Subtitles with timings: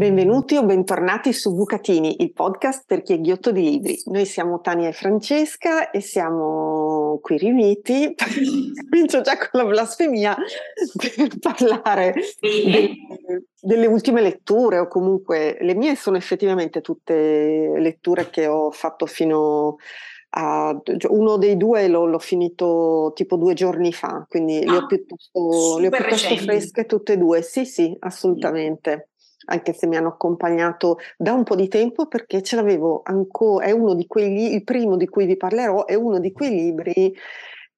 [0.00, 4.00] Benvenuti o bentornati su Bucatini, il podcast per chi è ghiotto di libri.
[4.06, 8.14] Noi siamo Tania e Francesca e siamo qui riuniti,
[8.88, 10.34] comincio già con la blasfemia,
[10.96, 12.94] per parlare delle,
[13.60, 19.76] delle ultime letture o comunque le mie sono effettivamente tutte letture che ho fatto fino
[20.30, 24.86] a uno dei due l'ho, l'ho, finito tipo due giorni fa, quindi ah, le ho
[24.86, 27.42] piuttosto, le ho piuttosto fresche tutte e due.
[27.42, 29.09] Sì, sì, assolutamente
[29.50, 33.70] anche se mi hanno accompagnato da un po' di tempo perché ce l'avevo ancora, è
[33.72, 37.14] uno di quei il primo di cui vi parlerò, è uno di quei libri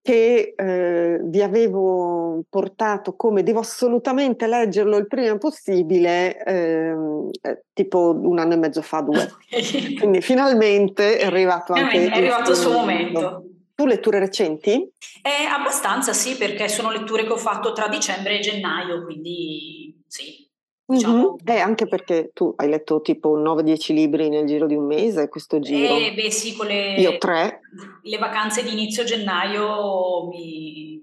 [0.03, 8.11] che eh, vi avevo portato come devo assolutamente leggerlo il prima possibile, ehm, eh, tipo
[8.11, 9.31] un anno e mezzo fa, due.
[9.99, 12.09] Quindi finalmente è arrivato anche...
[12.09, 13.45] È arrivato il suo momento.
[13.77, 14.73] Tu letture recenti?
[15.23, 20.51] Eh, abbastanza sì, perché sono letture che ho fatto tra dicembre e gennaio, quindi sì.
[20.93, 21.37] Diciamo.
[21.43, 21.57] Mm-hmm.
[21.57, 25.59] Eh, anche perché tu hai letto tipo 9-10 libri nel giro di un mese, questo
[25.59, 25.97] giro.
[25.97, 27.61] Eh, beh sì, con le, Io tre.
[28.03, 31.03] Le vacanze di inizio gennaio mi,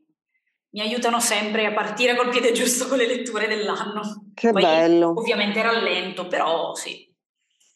[0.70, 4.32] mi, aiutano sempre a partire col piede giusto con le letture dell'anno.
[4.34, 5.14] Che Poi, bello.
[5.16, 7.08] Ovviamente rallento, però sì.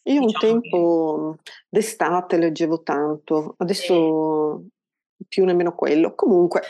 [0.06, 1.52] Io diciamo un tempo che...
[1.70, 5.26] d'estate leggevo tanto, adesso eh.
[5.28, 6.14] più nemmeno quello.
[6.14, 6.62] Comunque,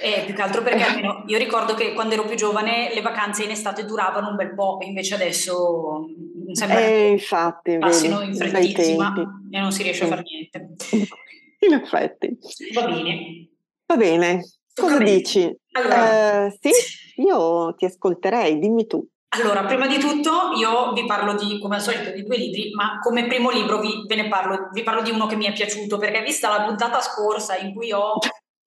[0.00, 3.44] eh, più che altro perché almeno io ricordo che quando ero più giovane le vacanze
[3.44, 6.06] in estate duravano un bel po', invece adesso
[6.46, 9.12] mi sembra eh, che infatti, passino in freddissima
[9.50, 10.74] e non si riesce a fare niente.
[11.64, 12.36] In effetti.
[12.74, 13.48] Va bene.
[13.86, 14.44] Va bene.
[14.74, 15.50] Cosa dici?
[15.72, 16.70] Allora, eh, sì,
[17.22, 19.02] io ti ascolterei, dimmi tu.
[19.28, 22.98] Allora, prima di tutto io vi parlo di, come al solito, di due libri, ma
[23.02, 25.96] come primo libro vi, ve ne parlo, vi parlo di uno che mi è piaciuto,
[25.96, 28.18] perché vista la puntata scorsa in cui ho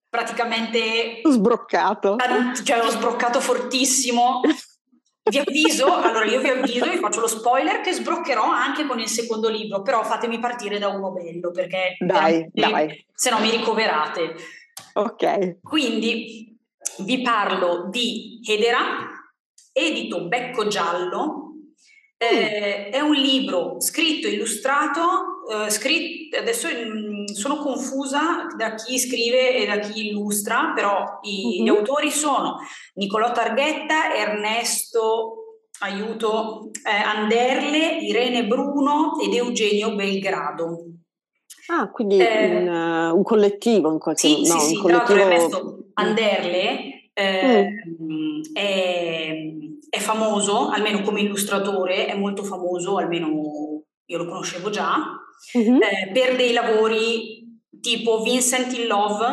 [0.09, 2.15] praticamente sbroccato.
[2.63, 4.41] Cioè, ho sbroccato fortissimo.
[5.29, 9.09] Vi avviso, allora io vi avviso, vi faccio lo spoiler che sbroccherò anche con il
[9.09, 13.05] secondo libro, però fatemi partire da uno bello perché dai, dai.
[13.13, 14.35] se no mi ricoverate.
[14.93, 15.57] Ok.
[15.61, 16.57] Quindi
[16.99, 19.09] vi parlo di Hedera,
[19.73, 21.47] edito Becco Giallo,
[22.17, 29.55] eh, è un libro scritto, illustrato, eh, scritto, adesso mm, sono confusa da chi scrive
[29.55, 31.65] e da chi illustra, però i, mm-hmm.
[31.65, 32.57] gli autori sono
[32.95, 40.85] Nicolò Targhetta, Ernesto, aiuto, eh, Anderle, Irene Bruno ed Eugenio Belgrado.
[41.67, 44.43] Ah, quindi eh, un, uh, un, collettivo in qualche modo.
[44.43, 45.79] Sì, no, sì, sì, collettivo...
[45.93, 47.69] Anderle eh,
[48.01, 48.41] mm.
[48.53, 49.33] è
[49.89, 53.29] è famoso, almeno come illustratore, è molto famoso, almeno
[54.07, 54.97] io lo conoscevo già,
[55.57, 55.81] mm-hmm.
[55.81, 57.45] eh, per dei lavori
[57.81, 59.25] tipo Vincent in Love,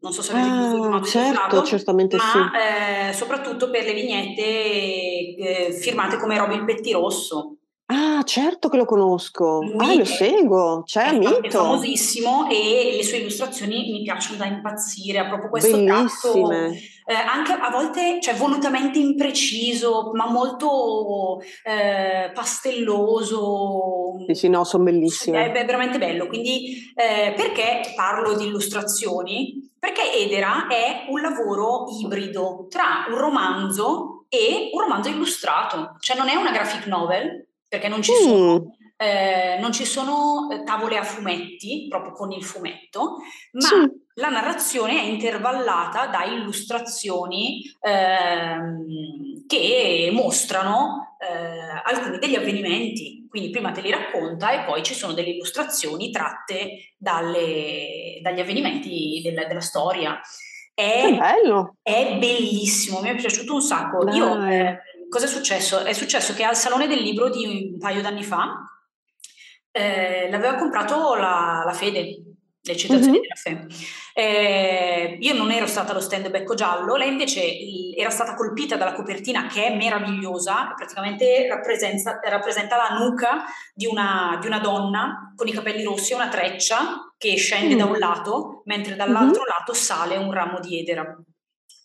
[0.00, 3.08] non so se avete ah, visto certo, certamente ma sì.
[3.08, 7.56] eh, soprattutto per le vignette eh, firmate come Robin Pettirosso.
[7.92, 9.60] Ah, certo che lo conosco.
[9.62, 11.42] Lui ah, lo seguo, c'è è, mito.
[11.42, 16.70] È famosissimo e le sue illustrazioni mi piacciono da impazzire, ha proprio questo Bellissime.
[16.70, 24.24] tratto eh, anche a volte cioè, volutamente impreciso, ma molto eh, pastelloso.
[24.28, 25.50] Sì, sì, no, sono bellissime.
[25.52, 26.26] È, veramente bello.
[26.26, 29.70] Quindi eh, perché parlo di illustrazioni?
[29.78, 36.28] Perché Edera è un lavoro ibrido tra un romanzo e un romanzo illustrato, cioè non
[36.28, 37.41] è una graphic novel,
[37.72, 38.54] perché non ci sono.
[38.54, 38.68] Mm.
[38.98, 43.16] eh, non ci sono eh, tavole a fumetti, proprio con il fumetto,
[43.52, 43.90] ma sì.
[44.16, 53.26] la narrazione è intervallata da illustrazioni ehm, che mostrano eh, alcuni degli avvenimenti.
[53.26, 59.22] Quindi prima te li racconta e poi ci sono delle illustrazioni tratte dalle, dagli avvenimenti
[59.24, 60.20] della, della storia.
[60.74, 61.76] È, bello.
[61.82, 64.04] è bellissimo, mi è piaciuto un sacco.
[64.04, 64.16] Dai.
[64.16, 64.78] Io, eh,
[65.12, 65.80] cosa è successo?
[65.80, 68.64] È successo che al Salone del Libro di un paio d'anni fa
[69.70, 72.22] eh, l'aveva comprato la, la Fede,
[72.62, 73.20] le citazioni uh-huh.
[73.20, 73.66] della FE.
[74.14, 77.42] Eh, io non ero stata allo stand becco giallo, lei invece
[77.94, 83.44] era stata colpita dalla copertina che è meravigliosa, praticamente rappresenta, rappresenta la nuca
[83.74, 87.80] di una, di una, donna con i capelli rossi e una treccia che scende uh-huh.
[87.80, 89.58] da un lato, mentre dall'altro uh-huh.
[89.58, 91.22] lato sale un ramo di edera.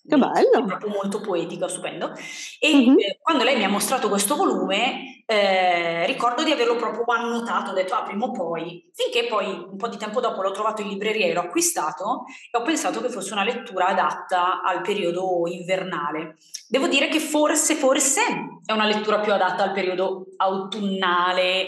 [0.07, 0.65] Che bello!
[0.65, 2.13] proprio molto poetica, stupendo.
[2.59, 7.71] E eh, quando lei mi ha mostrato questo volume, eh, ricordo di averlo proprio annotato,
[7.71, 10.81] ho detto ah, prima o poi, finché poi un po' di tempo dopo l'ho trovato
[10.81, 15.43] in libreria e l'ho acquistato e ho pensato che fosse una lettura adatta al periodo
[15.47, 16.37] invernale.
[16.69, 18.21] Devo dire che forse, forse
[18.63, 21.67] è una lettura più adatta al periodo autunnale,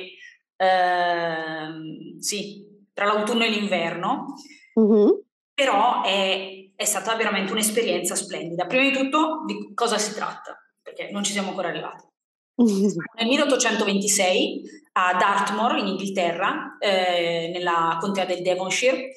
[0.56, 4.34] eh, sì, tra l'autunno e l'inverno.
[4.76, 5.26] Uh-huh.
[5.54, 8.66] Però è è stata veramente un'esperienza splendida.
[8.66, 10.58] Prima di tutto, di cosa si tratta?
[10.82, 12.06] Perché non ci siamo ancora arrivati.
[12.56, 14.62] Nel 1826
[14.94, 19.10] a Dartmoor, in Inghilterra, eh, nella contea del Devonshire,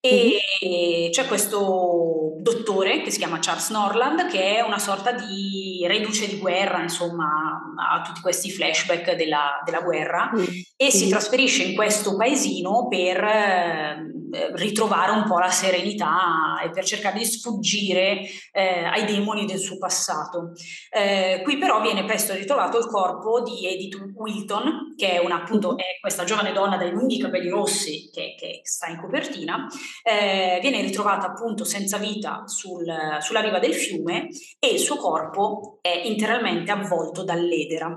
[0.00, 1.10] e mm-hmm.
[1.12, 6.38] c'è questo dottore che si chiama Charles Norland, che è una sorta di reduce di
[6.38, 10.60] guerra, insomma, ha tutti questi flashback della, della guerra, mm-hmm.
[10.76, 16.84] e si trasferisce in questo paesino per eh, ritrovare un po' la serenità e per
[16.84, 18.20] cercare di sfuggire
[18.52, 20.52] eh, ai demoni del suo passato.
[20.90, 25.68] Eh, qui però viene presto ritrovato il corpo di Edith Wilton, che è, una, appunto,
[25.68, 25.78] mm-hmm.
[25.78, 29.66] è questa giovane donna dai lunghi capelli rossi che, che sta in copertina,
[30.02, 32.86] eh, viene ritrovata appunto senza vita sul,
[33.20, 34.28] sulla riva del fiume
[34.58, 37.88] e il suo corpo è interamente avvolto dall'edera.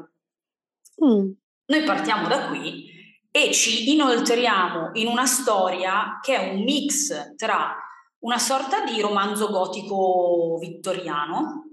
[1.06, 1.32] Mm.
[1.66, 2.86] Noi partiamo da qui
[3.32, 7.76] e ci inoltriamo in una storia che è un mix tra
[8.20, 11.68] una sorta di romanzo gotico vittoriano,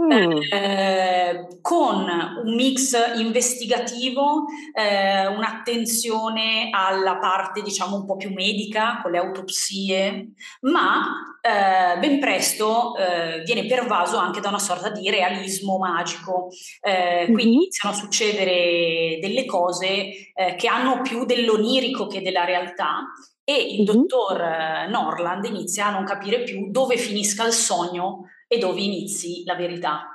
[0.00, 0.38] Mm.
[0.50, 2.08] Eh, con
[2.44, 10.32] un mix investigativo, eh, un'attenzione alla parte diciamo un po' più medica con le autopsie,
[10.62, 16.50] ma eh, ben presto eh, viene pervaso anche da una sorta di realismo magico,
[16.88, 17.32] mm-hmm.
[17.32, 23.10] quindi iniziano a succedere delle cose eh, che hanno più dell'onirico che della realtà
[23.42, 23.84] e il mm-hmm.
[23.84, 24.38] dottor
[24.88, 30.06] Norland inizia a non capire più dove finisca il sogno e dove inizi la verità.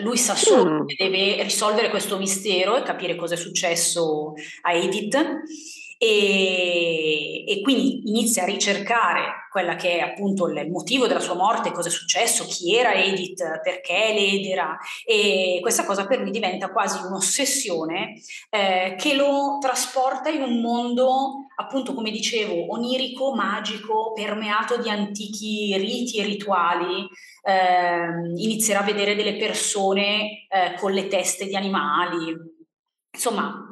[0.00, 0.86] Lui sa solo mm.
[0.86, 4.32] che deve risolvere questo mistero e capire cosa è successo
[4.62, 5.16] a Edith
[6.00, 11.72] e, e, quindi inizia a ricercare quella che è appunto il motivo della sua morte,
[11.72, 17.04] cosa è successo, chi era Edith, perché l'edera e questa cosa per lui diventa quasi
[17.04, 24.88] un'ossessione eh, che lo trasporta in un mondo appunto come dicevo onirico, magico, permeato di
[24.88, 27.08] antichi riti e rituali,
[27.42, 28.06] eh,
[28.36, 32.36] inizierà a vedere delle persone eh, con le teste di animali,
[33.10, 33.64] insomma...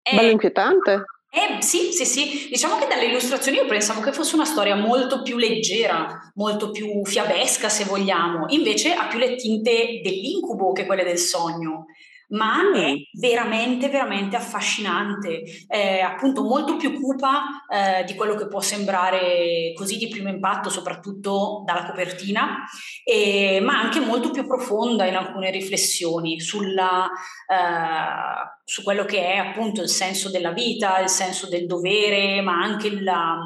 [0.00, 0.14] È...
[0.14, 1.04] Bello inquietante.
[1.32, 5.22] Eh, sì, sì, sì, diciamo che dalle illustrazioni io pensavo che fosse una storia molto
[5.22, 11.04] più leggera, molto più fiabesca se vogliamo, invece ha più le tinte dell'incubo che quelle
[11.04, 11.86] del sogno
[12.30, 18.60] ma è veramente, veramente affascinante, è appunto molto più cupa eh, di quello che può
[18.60, 22.64] sembrare così di primo impatto, soprattutto dalla copertina,
[23.04, 29.36] e, ma anche molto più profonda in alcune riflessioni sulla, eh, su quello che è
[29.36, 33.38] appunto il senso della vita, il senso del dovere, ma anche la,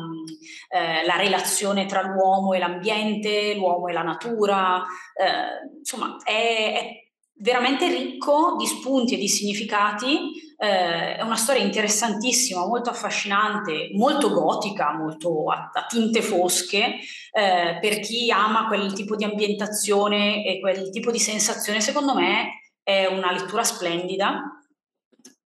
[0.69, 7.04] eh, la relazione tra l'uomo e l'ambiente, l'uomo e la natura, eh, insomma è, è
[7.37, 14.31] veramente ricco di spunti e di significati, eh, è una storia interessantissima, molto affascinante, molto
[14.31, 16.97] gotica, molto a, a tinte fosche,
[17.33, 22.73] eh, per chi ama quel tipo di ambientazione e quel tipo di sensazione, secondo me
[22.83, 24.64] è una lettura splendida.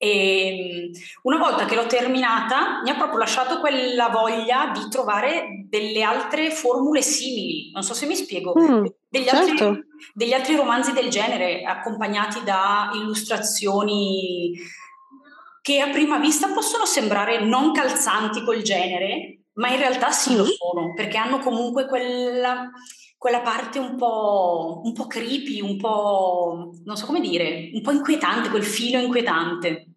[0.01, 0.91] E
[1.23, 6.53] una volta che l'ho terminata mi ha proprio lasciato quella voglia di trovare delle altre
[6.53, 9.65] formule simili, non so se mi spiego, mm, degli, certo.
[9.67, 14.53] altri, degli altri romanzi del genere accompagnati da illustrazioni
[15.61, 20.45] che a prima vista possono sembrare non calzanti col genere, ma in realtà sì lo
[20.45, 20.47] mm.
[20.47, 22.71] sono, perché hanno comunque quella,
[23.19, 27.91] quella parte un po', un po' creepy, un po', non so come dire, un po'
[27.91, 29.88] inquietante, quel filo inquietante.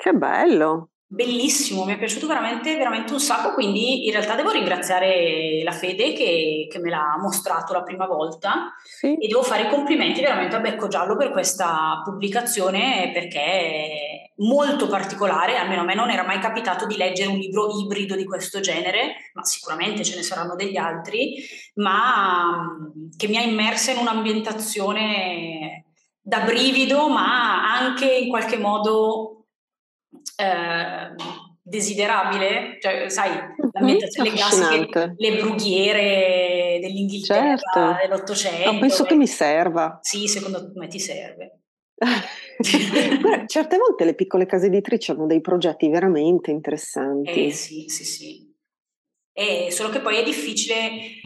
[0.00, 0.92] Che bello!
[1.06, 6.14] Bellissimo, mi è piaciuto veramente, veramente un sacco, quindi in realtà devo ringraziare la Fede
[6.14, 9.14] che, che me l'ha mostrato la prima volta sì.
[9.18, 14.88] e devo fare i complimenti veramente a Becco Giallo per questa pubblicazione perché è molto
[14.88, 18.60] particolare, almeno a me non era mai capitato di leggere un libro ibrido di questo
[18.60, 22.74] genere, ma sicuramente ce ne saranno degli altri, ma
[23.18, 25.84] che mi ha immersa in un'ambientazione
[26.22, 29.34] da brivido, ma anche in qualche modo
[30.40, 31.14] eh,
[31.62, 37.96] desiderabile, cioè, sai, mhm, l'ambientazione, le classiche, le brughiere dell'Inghilterra certo.
[38.02, 38.72] dell'Ottocento.
[38.72, 39.98] No, penso che mi serva.
[40.02, 41.60] Sì, secondo me ti serve.
[43.46, 47.46] certe volte le piccole case editrici hanno dei progetti veramente interessanti.
[47.46, 48.48] Eh sì, sì, sì.
[49.32, 51.19] E solo che poi è difficile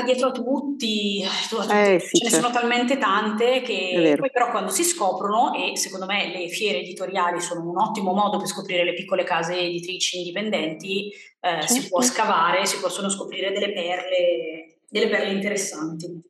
[0.00, 2.46] dietro a tutti, a eh, sì, ce ne certo.
[2.46, 7.40] sono talmente tante che poi però quando si scoprono, e secondo me le fiere editoriali
[7.40, 11.66] sono un ottimo modo per scoprire le piccole case editrici indipendenti, eh, certo.
[11.66, 12.14] si può certo.
[12.16, 16.20] scavare, si possono scoprire delle perle, delle perle interessanti.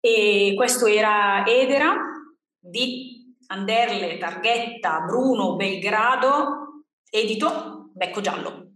[0.00, 1.96] E questo era Edera
[2.58, 8.67] di Anderle, Targhetta, Bruno, Belgrado, edito Becco Giallo.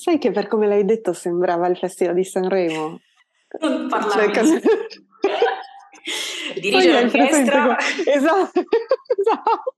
[0.00, 3.00] Sai che per come l'hai detto sembrava il Festival di Sanremo.
[3.60, 4.32] Non parlavi.
[4.32, 4.60] Cioè,
[6.58, 7.76] Dirige l'orchestra.
[8.06, 8.60] Esatto,
[9.18, 9.74] esatto.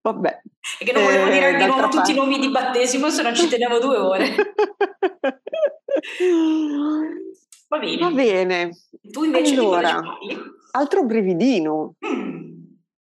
[0.00, 0.42] Vabbè.
[0.78, 3.34] E che non volevo eh, dire di nuovo tutti i nomi di battesimo, se no
[3.34, 4.36] ci tenevo due ore.
[7.66, 7.98] Va bene.
[7.98, 8.70] Va bene.
[9.10, 10.00] Tu invece allora,
[10.70, 11.96] altro brividino.
[12.06, 12.62] Mm.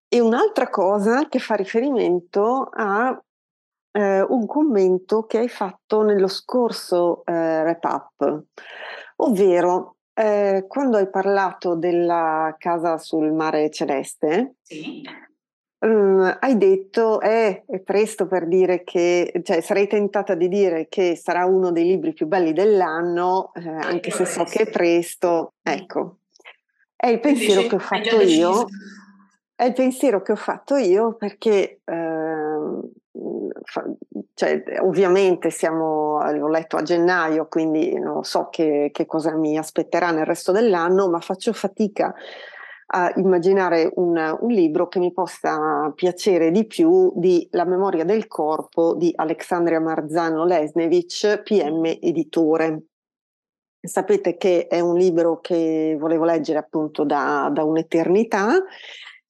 [0.09, 3.17] E un'altra cosa che fa riferimento a
[3.91, 7.31] eh, un commento che hai fatto nello scorso eh,
[7.61, 8.43] wrap-up,
[9.17, 15.03] ovvero eh, quando hai parlato della casa sul mare celeste, sì.
[15.83, 21.15] Um, hai detto eh, è presto per dire che, cioè sarei tentata di dire che
[21.15, 25.53] sarà uno dei libri più belli dell'anno, eh, anche se so che è presto.
[25.63, 26.17] Ecco,
[26.95, 28.67] è il pensiero che ho fatto io.
[29.55, 32.20] È il pensiero che ho fatto io perché eh,
[34.33, 40.11] cioè, ovviamente siamo, l'ho letto a gennaio, quindi non so che, che, cosa mi aspetterà
[40.11, 42.13] nel resto dell'anno, ma faccio fatica
[42.93, 48.27] a immaginare un, un, libro che mi possa piacere di più di La memoria del
[48.27, 52.83] corpo di Alexandria Marzano Lesnevich, PM editore.
[53.79, 58.61] Sapete che è un libro che volevo leggere appunto da, da un'eternità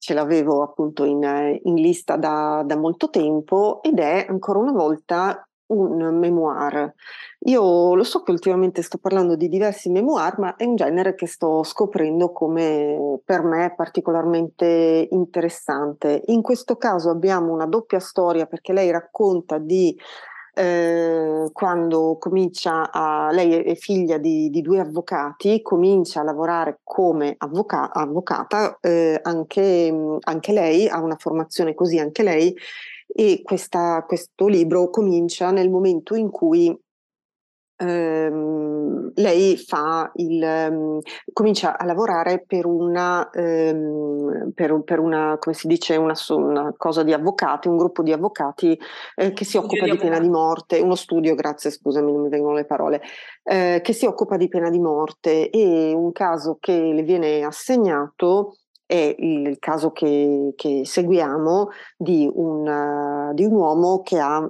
[0.02, 1.22] ce l'avevo appunto in,
[1.62, 6.92] in lista da, da, molto tempo ed è ancora una volta un memoir.
[7.44, 11.28] Io lo so che ultimamente sto parlando di diversi memoir, ma è un genere che
[11.28, 16.22] sto scoprendo come per me particolarmente interessante.
[16.26, 19.96] In questo caso abbiamo una doppia storia perché lei racconta di
[20.54, 27.34] eh, quando comincia a, lei è figlia di, di, due avvocati, comincia a lavorare come
[27.38, 32.54] avvoca, avvocata, eh, anche, anche, lei ha una formazione così, anche lei,
[33.06, 36.74] e questa, questo libro comincia nel momento in cui
[37.82, 41.00] ehm, lei fa il, um,
[41.32, 47.02] comincia a lavorare per una, ehm, per, per una, come si dice, una, una, cosa
[47.02, 48.78] di avvocati, un gruppo di avvocati
[49.16, 52.28] eh, che si occupa di, di pena di morte, uno studio, grazie, scusami, non mi
[52.28, 53.02] vengono le parole,
[53.42, 55.50] eh, che si occupa di pena di morte.
[55.50, 58.56] E un caso che le viene assegnato
[58.92, 64.46] è il caso che, che seguiamo di un, uh, di un, uomo che ha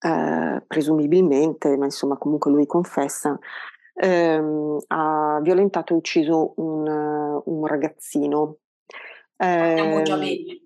[0.00, 3.38] eh, presumibilmente, ma insomma comunque lui confessa,
[3.94, 8.56] ehm, ha violentato e ucciso un, un ragazzino.
[9.36, 10.60] Andiamo già ehm, bene.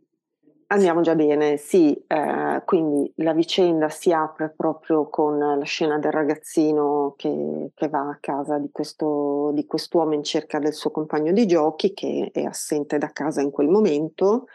[0.67, 6.11] Andiamo già bene, sì, eh, quindi la vicenda si apre proprio con la scena del
[6.11, 11.33] ragazzino che, che va a casa di, questo, di quest'uomo in cerca del suo compagno
[11.33, 14.47] di giochi che è assente da casa in quel momento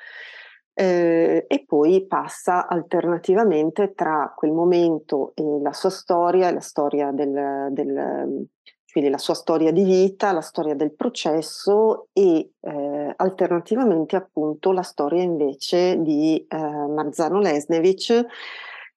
[0.79, 7.67] eh, e poi passa alternativamente tra quel momento e la sua storia, la storia del,
[7.71, 8.48] del
[8.89, 14.81] quindi la sua storia di vita, la storia del processo e eh, alternativamente appunto la
[14.81, 18.25] storia invece di eh, Marzano Lesnevich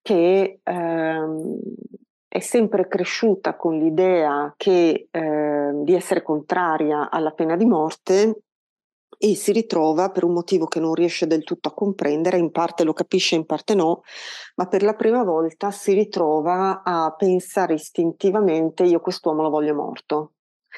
[0.01, 1.59] che ehm,
[2.29, 8.37] è sempre cresciuta con l'idea che, eh, di essere contraria alla pena di morte
[9.25, 12.83] e si ritrova per un motivo che non riesce del tutto a comprendere, in parte
[12.83, 14.03] lo capisce, in parte no,
[14.57, 20.33] ma per la prima volta si ritrova a pensare istintivamente io quest'uomo lo voglio morto.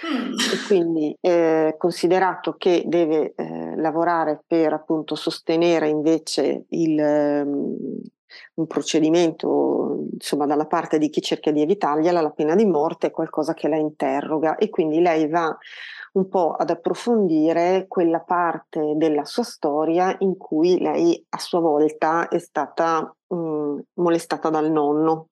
[0.06, 0.32] Mm.
[0.32, 7.76] E quindi eh, considerato che deve eh, lavorare per appunto sostenere invece il, um,
[8.54, 13.10] un procedimento insomma dalla parte di chi cerca di evitargliela, la pena di morte è
[13.10, 15.56] qualcosa che la interroga e quindi lei va
[16.14, 22.28] un po' ad approfondire quella parte della sua storia in cui lei a sua volta
[22.28, 25.28] è stata mh, mm, molestata dal nonno.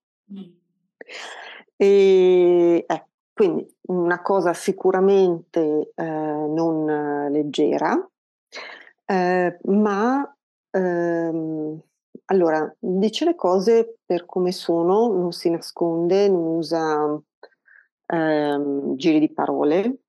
[1.77, 8.09] E, eh, quindi una cosa sicuramente eh, non leggera,
[9.05, 10.37] eh, ma
[10.71, 11.81] ehm,
[12.27, 17.21] allora dice le cose per come sono, non si nasconde, non usa
[18.07, 20.03] ehm, giri di parole,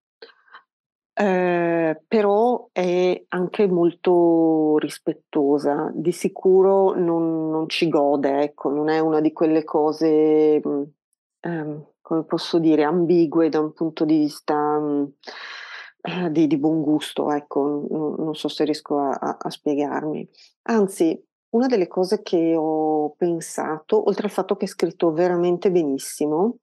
[1.16, 9.00] eh, però è anche molto rispettosa, di sicuro non, non, ci gode, ecco, non è
[9.00, 10.84] una di quelle cose, mm,
[11.42, 15.14] ehm, come posso dire, ambigue da un punto di vista mh,
[16.10, 19.50] mm, eh, di, di, buon gusto, ecco, non, non so se riesco a, a, a
[19.50, 20.28] spiegarmi.
[20.64, 21.24] Anzi,
[21.54, 26.58] una delle cose che ho pensato, oltre al fatto che è scritto veramente benissimo,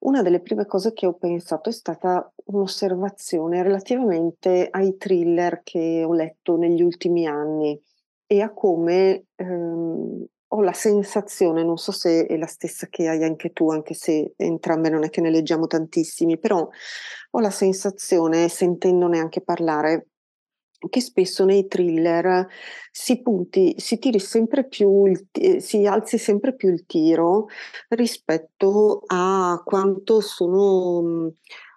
[0.00, 6.12] una delle prime cose che ho pensato è stata un'osservazione relativamente ai thriller che ho
[6.12, 7.80] letto negli ultimi anni
[8.26, 13.24] e a come ehm, ho la sensazione, non so se è la stessa che hai
[13.24, 16.68] anche tu, anche se entrambe non è che ne leggiamo tantissimi, però
[17.30, 20.08] ho la sensazione, sentendone anche parlare,
[20.88, 22.46] che spesso nei thriller
[22.90, 23.98] si punti, si
[24.68, 27.46] più, eh, si alzi sempre più il tiro
[27.88, 31.32] rispetto a quanto sono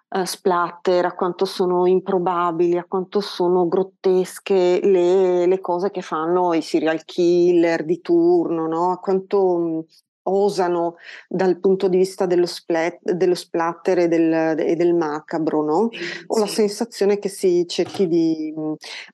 [0.08, 6.54] uh, splatter, a quanto sono improbabili, a quanto sono grottesche le, le, cose che fanno
[6.54, 8.92] i serial killer di turno, no?
[8.92, 9.86] a quanto
[10.28, 10.96] osano
[11.28, 15.88] dal punto di vista dello, splat, dello splatter e del, e del macabro, no?
[15.90, 15.98] Sì.
[16.28, 18.54] Ho la sensazione che si cerchi di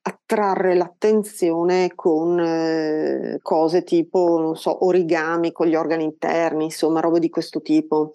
[0.02, 7.20] attrarre l'attenzione con eh, cose tipo, non so, origami con gli organi interni, insomma, robe
[7.20, 8.12] di questo tipo.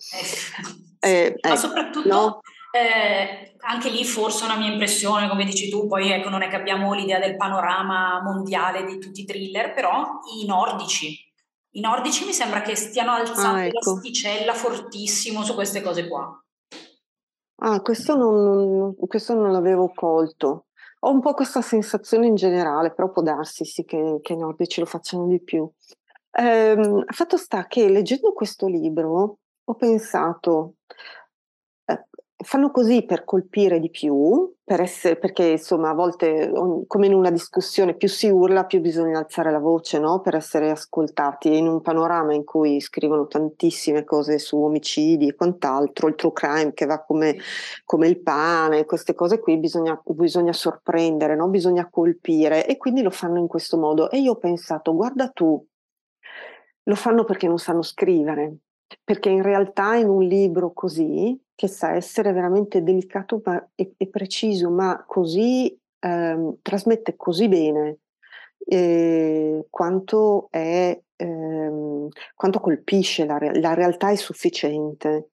[0.99, 2.07] Eh, Ma eh, soprattutto...
[2.07, 2.39] No?
[2.71, 6.55] Eh, anche lì forse una mia impressione, come dici tu, poi ecco non è che
[6.55, 11.28] abbiamo l'idea del panorama mondiale di tutti i thriller, però i nordici,
[11.71, 13.91] i nordici mi sembra che stiano alzando ah, ecco.
[13.91, 16.43] l'asticella fortissimo su queste cose qua.
[17.61, 20.67] Ah, questo non, questo non l'avevo colto.
[21.01, 24.79] Ho un po' questa sensazione in generale, però può darsi sì che, che i nordici
[24.79, 25.69] lo facciano di più.
[26.31, 30.75] Ehm, fatto sta che leggendo questo libro ho pensato,
[32.41, 36.51] fanno così per colpire di più, per essere, perché insomma a volte
[36.87, 40.21] come in una discussione più si urla più bisogna alzare la voce no?
[40.21, 41.57] per essere ascoltati.
[41.57, 46.73] In un panorama in cui scrivono tantissime cose su omicidi e quant'altro, il true crime
[46.73, 47.37] che va come,
[47.83, 51.49] come il pane, queste cose qui bisogna, bisogna sorprendere, no?
[51.49, 52.65] bisogna colpire.
[52.65, 54.09] E quindi lo fanno in questo modo.
[54.09, 55.61] E io ho pensato guarda tu,
[56.83, 58.59] lo fanno perché non sanno scrivere,
[59.03, 64.07] perché in realtà in un libro così che sa essere veramente delicato ma, e, e,
[64.07, 67.97] preciso, ma così ehm, trasmette così bene
[68.65, 75.31] eh, quanto, è, ehm, quanto colpisce la, la realtà è sufficiente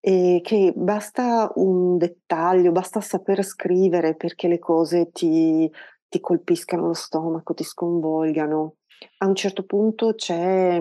[0.00, 5.70] e che basta un dettaglio, basta saper scrivere perché le cose ti,
[6.08, 8.74] ti colpiscano lo stomaco, ti sconvolgano.
[9.18, 10.80] A un certo punto c'è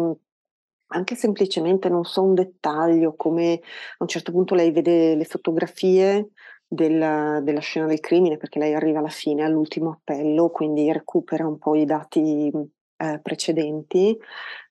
[0.89, 6.29] anche semplicemente, non so, un dettaglio, come a un certo punto lei vede le fotografie
[6.67, 11.57] della, della, scena del crimine, perché lei arriva alla fine, all'ultimo appello, quindi recupera un
[11.57, 12.51] po' i dati
[12.97, 14.17] eh, precedenti,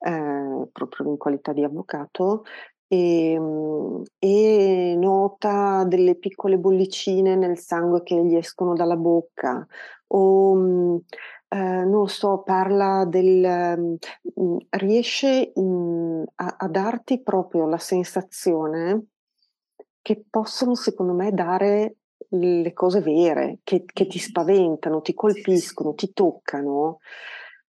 [0.00, 2.44] eh, proprio in qualità di avvocato,
[2.88, 9.66] e, ehm, e, nota delle piccole bollicine nel sangue che gli escono dalla bocca,
[10.08, 11.02] o
[11.48, 13.98] eh, non so, parla del...
[14.34, 19.06] Mh, riesce in, a, a, darti proprio la sensazione
[20.02, 21.96] che possono, secondo me, dare
[22.30, 26.98] le cose vere, che, che ti spaventano, ti colpiscono, ti toccano,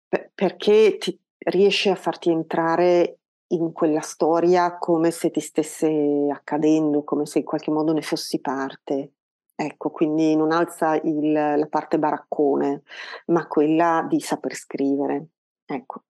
[0.07, 7.03] per, perché ti, riesce a farti entrare in quella storia come se ti stesse accadendo,
[7.03, 9.13] come se in qualche modo ne fossi parte.
[9.63, 12.81] Ecco, quindi non alza il, la parte baraccone,
[13.27, 15.27] ma quella di saper scrivere.
[15.65, 16.05] Ecco.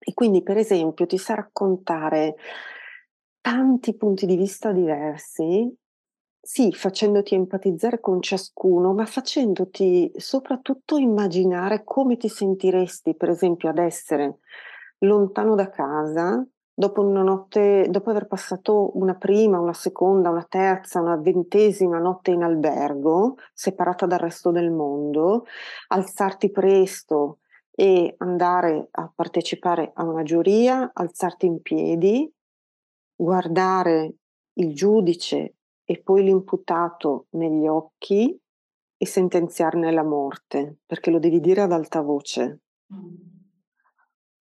[0.00, 2.34] E quindi, per esempio, ti sa raccontare
[3.40, 5.72] tanti punti di vista diversi,
[6.40, 13.78] sì, facendoti empatizzare con ciascuno, ma facendoti soprattutto immaginare come ti sentiresti, per esempio, ad
[13.78, 14.40] essere
[14.98, 21.00] lontano da casa, dopo una notte, dopo aver passato una prima, una seconda, una terza,
[21.00, 25.46] una ventesima notte in albergo, separata dal resto del mondo,
[25.88, 27.38] alzarti presto
[27.70, 32.30] e andare a partecipare a una giuria, alzarti in piedi,
[33.14, 34.14] guardare
[34.54, 38.38] il giudice e poi l'imputato negli occhi
[38.96, 42.60] e sentenziarne la morte, perché lo devi dire ad alta voce.
[42.92, 43.31] Mm.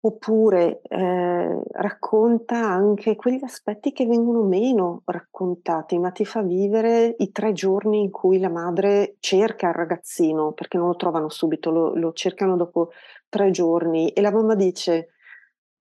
[0.03, 7.31] Oppure eh, racconta anche quegli aspetti che vengono meno raccontati, ma ti fa vivere i
[7.31, 11.95] tre giorni in cui la madre cerca il ragazzino, perché non lo trovano subito, lo,
[11.95, 12.93] lo cercano dopo
[13.29, 14.09] tre giorni.
[14.11, 15.11] E la mamma dice,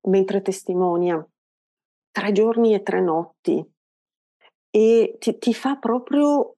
[0.08, 1.26] mentre testimonia,
[2.12, 3.66] tre giorni e tre notti
[4.70, 6.56] e ti, ti fa proprio,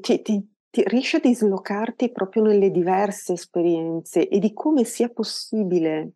[0.00, 6.12] ti, ti, ti, riesce a dislocarti proprio nelle diverse esperienze e di come sia possibile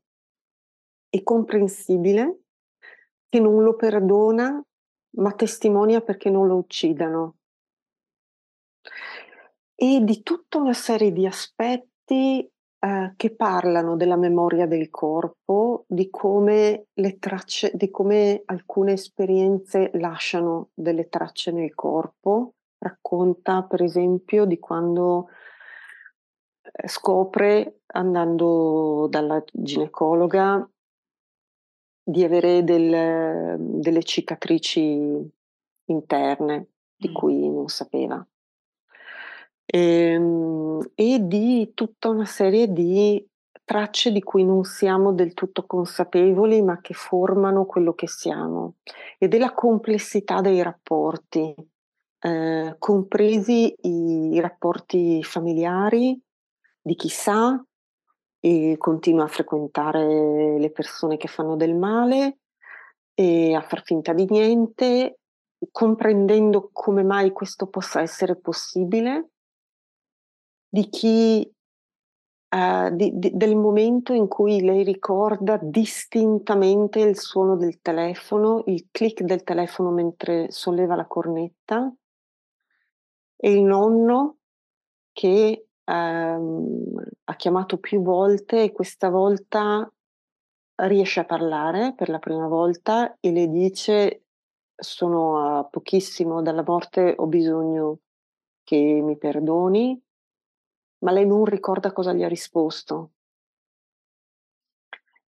[1.16, 2.40] e comprensibile
[3.28, 4.62] che non lo perdona
[5.16, 7.36] ma testimonia perché non lo uccidano.
[9.74, 12.46] E di tutta una serie di aspetti
[12.78, 19.90] eh, che parlano della memoria del corpo, di come le tracce, di come alcune esperienze
[19.94, 22.54] lasciano delle tracce nel corpo.
[22.78, 25.28] Racconta, per esempio, di quando
[26.62, 30.68] eh, scopre, andando dalla ginecologa,
[32.08, 35.28] di avere del, delle cicatrici
[35.86, 36.66] interne
[36.96, 37.12] di mm.
[37.12, 38.24] cui non sapeva
[39.66, 43.24] ehm, e di tutta una serie di
[43.64, 48.74] tracce di cui non siamo del tutto consapevoli, ma che formano quello che siamo,
[49.18, 51.52] e della complessità dei rapporti,
[52.20, 56.18] eh, compresi i, i rapporti familiari
[56.80, 57.60] di chi sa
[58.40, 62.38] e continua a frequentare le persone che fanno del male
[63.14, 65.20] e a far finta di niente,
[65.70, 69.30] comprendendo come mai questo possa essere possibile
[70.68, 71.50] di chi
[72.48, 78.86] Uh, di, di, del momento in cui lei ricorda distintamente il suono del telefono, il
[78.92, 81.92] click del telefono mentre solleva la cornetta
[83.36, 84.36] e il nonno
[85.12, 86.94] che um,
[87.24, 89.90] ha chiamato più volte e questa volta
[90.76, 94.26] riesce a parlare per la prima volta e le dice
[94.76, 98.00] sono a pochissimo dalla morte, ho bisogno
[98.62, 99.98] che mi perdoni,
[100.98, 103.12] ma lei non ricorda cosa gli ha risposto.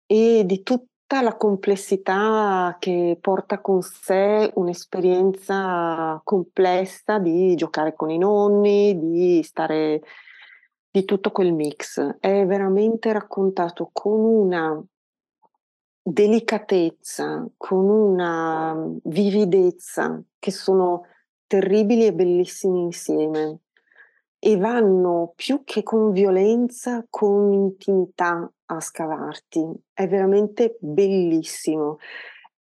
[0.05, 8.19] E di tutta la complessità che porta con sé un'esperienza complessa di giocare con i
[8.19, 10.03] nonni, di stare
[10.97, 12.17] di tutto quel mix.
[12.19, 14.83] È veramente raccontato con una
[16.01, 21.03] delicatezza, con una vividezza che sono
[21.47, 23.59] terribili e bellissimi insieme
[24.39, 29.67] e vanno più che con violenza, con intimità a scavarti.
[29.93, 31.99] È veramente bellissimo.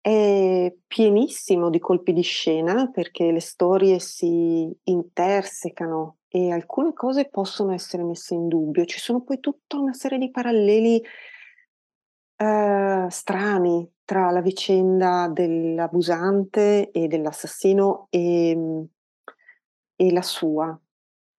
[0.01, 7.73] È pienissimo di colpi di scena perché le storie si intersecano e alcune cose possono
[7.73, 8.85] essere messe in dubbio.
[8.85, 10.99] Ci sono poi tutta una serie di paralleli
[12.37, 18.87] eh, strani tra la vicenda dell'abusante e dell'assassino e,
[19.95, 20.75] e la sua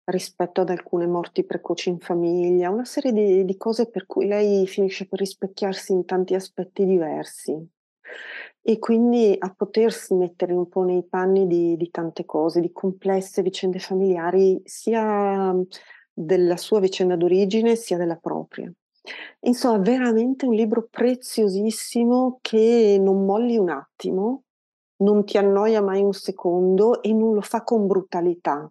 [0.05, 4.65] rispetto ad alcune morti precoci in famiglia, una serie di, di cose per cui lei
[4.69, 7.69] finisce per rispecchiarsi in tanti aspetti diversi
[8.67, 13.43] e quindi a potersi mettere un po' nei panni di, di, tante cose, di complesse
[13.43, 15.55] vicende familiari, sia
[16.11, 18.73] della sua vicenda d'origine sia della propria.
[19.41, 24.45] Insomma, veramente un libro preziosissimo che non molli un attimo,
[25.03, 28.67] non ti annoia mai un secondo e non lo fa con brutalità,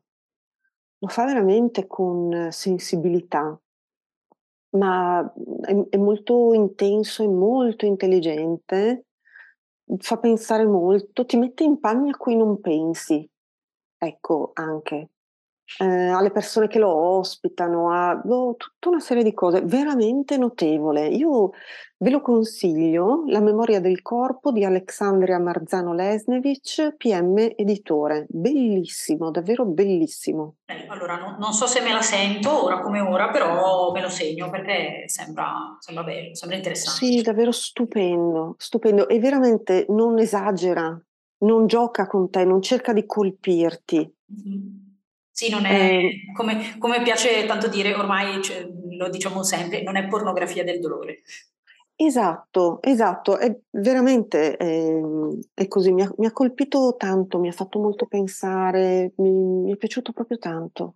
[0.98, 3.56] lo fa veramente con sensibilità,
[4.70, 9.06] ma è, è molto intenso e molto intelligente,
[10.00, 13.28] fa pensare molto, ti mette in panni a cui non pensi,
[13.98, 15.13] ecco anche
[15.80, 21.08] eh, alle persone che lo ospitano, a oh, tutta una serie di cose veramente notevole.
[21.08, 21.52] Io
[21.98, 28.26] ve lo consiglio, La memoria del corpo di Alexandria Marzano Lesnevich, PM editore.
[28.30, 30.56] Bellissimo, davvero bellissimo.
[30.66, 34.10] Eh, allora, no, non so se me la sento ora come ora, però me lo
[34.10, 37.06] segno perché sembra, sembra bello, sembra interessante.
[37.06, 39.08] Sì, davvero stupendo, stupendo.
[39.08, 41.00] E veramente non esagera,
[41.40, 44.14] non gioca con te, non cerca di colpirti.
[44.34, 44.83] Mm-hmm
[45.34, 49.96] sì, non è eh, come, come, piace tanto dire, ormai cioè, lo diciamo sempre, non
[49.96, 51.24] è pornografia del dolore.
[51.96, 54.92] Esatto, esatto, è veramente è,
[55.56, 59.74] è così, mi ha, mi ha, colpito tanto, mi ha fatto molto pensare, mi, mi
[59.74, 60.94] è piaciuto proprio tanto.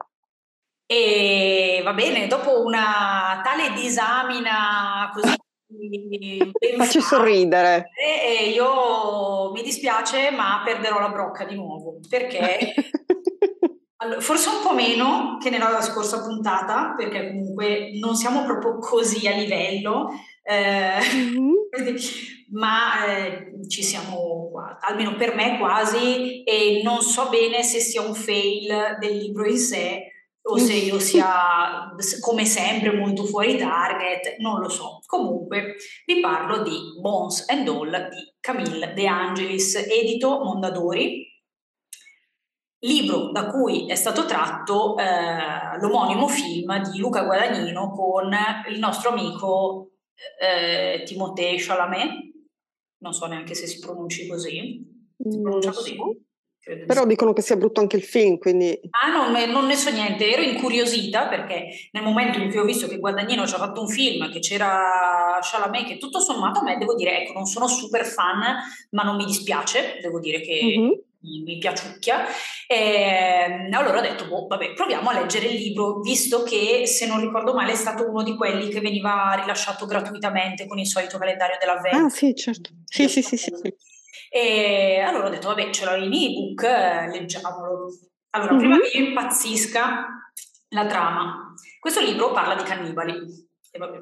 [0.85, 5.35] E va bene, dopo una tale disamina così
[6.77, 7.89] Facci sorridere.
[7.95, 12.73] E io mi dispiace, ma perderò la brocca di nuovo perché
[13.97, 19.27] allora, forse un po' meno che nella scorsa puntata, perché comunque non siamo proprio così
[19.27, 20.09] a livello,
[20.43, 21.95] eh, mm-hmm.
[22.51, 28.13] ma eh, ci siamo, almeno per me quasi, e non so bene se sia un
[28.13, 30.11] fail del libro in sé
[30.49, 34.99] o se io sia come sempre molto fuori target, non lo so.
[35.05, 41.25] Comunque vi parlo di Bones and All di Camille De Angelis, edito Mondadori,
[42.79, 48.31] libro da cui è stato tratto eh, l'omonimo film di Luca Guadagnino con
[48.69, 49.91] il nostro amico
[50.39, 52.11] eh, Timothée Chalamet,
[52.99, 54.85] non so neanche se si pronunci così,
[55.17, 55.95] si pronuncia così?
[56.85, 58.77] Però dicono che sia brutto anche il film, quindi...
[58.89, 62.87] Ah, no, non ne so niente, ero incuriosita perché nel momento in cui ho visto
[62.87, 66.77] che Guadagnino ci ha fatto un film, che c'era Chalamet, che tutto sommato a me,
[66.77, 68.57] devo dire, ecco, non sono super fan,
[68.89, 70.91] ma non mi dispiace, devo dire che mm-hmm.
[71.21, 72.25] Mi, piaciucchia.
[72.67, 77.05] E, ehm, allora ho detto, boh, vabbè, proviamo a leggere il libro, visto che, se
[77.07, 81.17] non ricordo male, è stato uno di quelli che veniva rilasciato gratuitamente con il solito
[81.17, 81.97] calendario dell'avvento.
[81.97, 82.69] Ah, sì, certo.
[82.85, 83.73] Sì, sì, sì, sì, sì.
[84.29, 87.87] E allora ho detto, vabbè, ce l'ho in ebook, leggiamolo.
[88.31, 88.59] Allora, mm-hmm.
[88.59, 90.05] prima che io impazzisca
[90.69, 93.15] la trama, questo libro parla di cannibali.
[93.71, 93.97] E vabbè.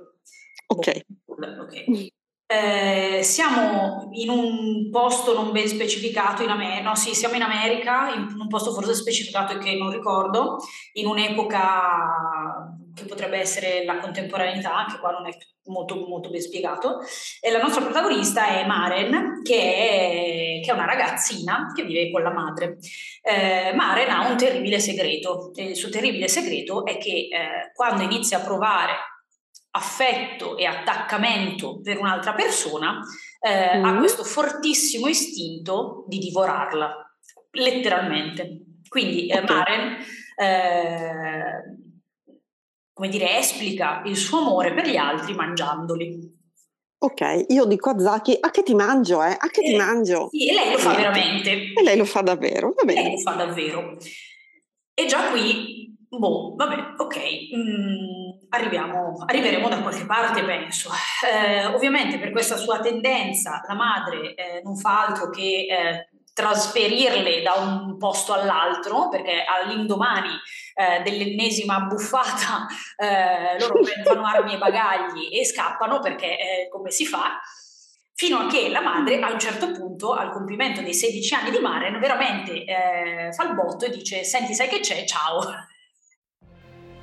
[0.67, 1.01] Ok.
[1.27, 2.13] okay.
[2.47, 8.13] Eh, siamo in un posto non ben specificato in America, no sì, siamo in America,
[8.13, 10.57] in un posto forse specificato che non ricordo,
[10.93, 15.31] in un'epoca che potrebbe essere la contemporaneità, che qua non è
[15.65, 16.99] molto, molto ben spiegato.
[17.41, 22.21] E la nostra protagonista è Maren, che è, che è una ragazzina che vive con
[22.21, 22.77] la madre.
[23.23, 28.37] Eh, Maren ha un terribile segreto, il suo terribile segreto è che eh, quando inizia
[28.37, 28.93] a provare
[29.75, 32.99] affetto e attaccamento per un'altra persona,
[33.39, 33.83] eh, mm.
[33.83, 37.17] ha questo fortissimo istinto di divorarla,
[37.51, 38.61] letteralmente.
[38.87, 39.55] Quindi eh, okay.
[39.55, 39.97] Maren
[40.37, 41.77] eh,
[42.93, 46.33] come dire, esplica il suo amore per gli altri mangiandoli.
[46.97, 49.35] Ok, io dico a Zaki, a che ti mangio, eh?
[49.37, 50.29] A che eh, ti mangio?
[50.31, 51.51] Sì, e lei lo fa eh, veramente.
[51.73, 53.01] E lei lo fa davvero, va bene.
[53.01, 53.97] Lei lo fa davvero.
[54.93, 57.17] E già qui, boh, vabbè, ok,
[57.53, 60.89] mm, arriviamo, arriveremo da qualche parte, penso.
[61.25, 67.41] Eh, ovviamente per questa sua tendenza la madre eh, non fa altro che eh, trasferirle
[67.41, 70.33] da un posto all'altro, perché all'indomani
[70.73, 77.05] eh, dell'ennesima buffata eh, loro prendono armi e bagagli e scappano perché eh, come si
[77.05, 77.39] fa?
[78.13, 81.59] Fino a che la madre a un certo punto, al compimento dei 16 anni di
[81.59, 85.41] Maren, veramente eh, fa il botto e dice senti sai che c'è, ciao.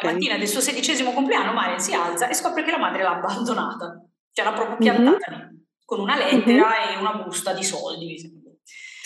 [0.00, 3.16] La mattina del suo sedicesimo compleanno, Marian si alza e scopre che la madre l'ha
[3.16, 4.04] abbandonata.
[4.32, 5.48] Cioè l'ha proprio piantata mm-hmm.
[5.50, 5.66] lì.
[5.84, 6.94] con una lettera mm-hmm.
[6.94, 8.40] e una busta di soldi.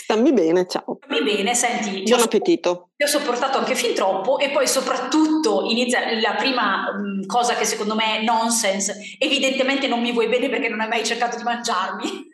[0.07, 0.99] Stammi bene, ciao.
[1.03, 2.05] Stammi bene, senti.
[2.05, 2.91] Buon appetito.
[2.97, 7.65] Ti ho sopportato anche fin troppo e poi soprattutto inizia la prima mh, cosa che
[7.65, 9.17] secondo me è nonsense.
[9.19, 12.25] Evidentemente non mi vuoi bene perché non hai mai cercato di mangiarmi.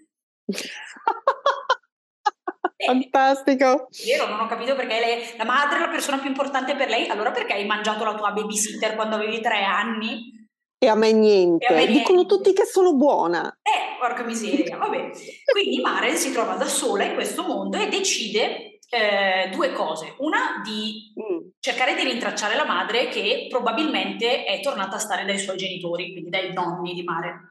[2.87, 3.89] Fantastico.
[4.05, 7.09] Vero, non ho capito perché lei, la madre è la persona più importante per lei,
[7.09, 10.41] allora perché hai mangiato la tua babysitter quando avevi tre anni?
[10.79, 11.67] E a me niente.
[11.67, 11.99] A me niente.
[11.99, 13.57] Dicono tutti che sono buona.
[13.63, 15.11] Eh, porca miseria, vabbè.
[15.53, 20.17] Quindi Maren si trova da sola in questo mondo e decide eh, due cose.
[20.19, 21.51] Una, di mm.
[21.61, 26.31] cercare di rintracciare la madre che probabilmente è tornata a stare dai suoi genitori, quindi
[26.31, 27.49] dai nonni di Maren.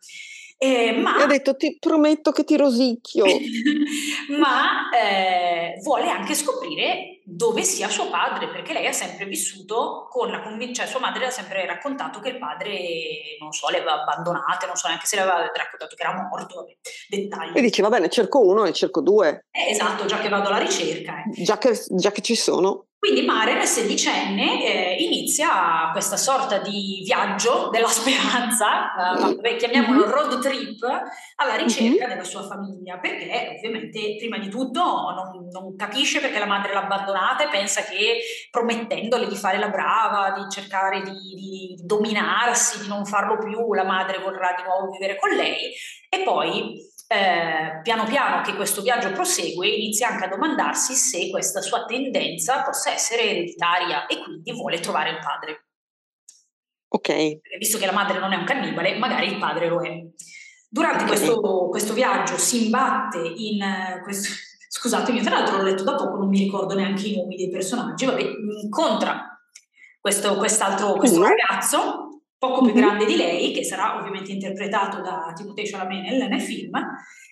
[0.63, 3.25] Eh, ma, ha detto ti prometto che ti rosicchio.
[4.37, 10.29] ma eh, vuole anche scoprire dove sia suo padre, perché lei ha sempre vissuto con
[10.29, 13.77] la convinzione, cioè sua madre le ha sempre raccontato che il padre, non so, le
[13.77, 16.77] aveva abbandonate, non so neanche se le aveva raccontato che era morto, vabbè,
[17.09, 17.57] dettagli.
[17.57, 19.47] E dice va bene, cerco uno e cerco due.
[19.49, 21.23] Eh, esatto, già che vado alla ricerca.
[21.23, 21.41] Eh.
[21.41, 22.85] Già, che, già che ci sono.
[23.01, 28.93] Quindi Maren, sedicenne, eh, inizia questa sorta di viaggio della speranza,
[29.41, 30.11] eh, chiamiamolo mm-hmm.
[30.11, 30.83] road trip,
[31.37, 32.09] alla ricerca mm-hmm.
[32.09, 34.83] della sua famiglia, perché ovviamente prima di tutto
[35.15, 38.19] non, non, capisce perché la madre l'ha abbandonata e pensa che
[38.51, 43.83] promettendole di fare la brava, di cercare di, di dominarsi, di non farlo più, la
[43.83, 45.73] madre vorrà di nuovo vivere con lei.
[46.07, 51.59] E poi eh, piano piano che questo viaggio prosegue, inizia anche a domandarsi se questa
[51.59, 55.65] sua tendenza possa essere ereditaria e quindi vuole trovare il padre.
[56.87, 57.39] Ok.
[57.57, 60.05] Visto che la madre non è un cannibale, magari il padre lo è.
[60.69, 61.17] Durante okay.
[61.17, 64.29] questo, questo, viaggio si imbatte in uh, questo.
[64.71, 68.05] Scusatemi, tra l'altro l'ho letto da poco, non mi ricordo neanche i nomi dei personaggi.
[68.05, 68.21] Vabbè,
[68.63, 69.37] incontra
[69.99, 72.10] questo, quest'altro questo ragazzo
[72.41, 72.81] poco più mm-hmm.
[72.81, 76.71] grande di lei, che sarà ovviamente interpretato da Timothée Chalamet nel, film,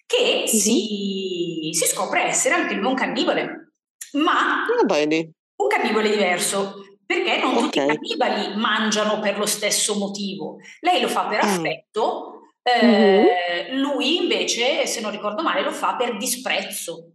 [0.06, 0.46] che mm-hmm.
[0.46, 3.72] si, si, scopre essere anche lui un cannibale,
[4.14, 7.62] ma un cannibale diverso, perché non okay.
[7.64, 10.58] tutti i cannibali mangiano per lo stesso motivo.
[10.82, 11.48] Lei lo fa per mm.
[11.48, 13.80] affetto, eh, mm-hmm.
[13.80, 17.14] lui invece, se non ricordo male, lo fa per disprezzo.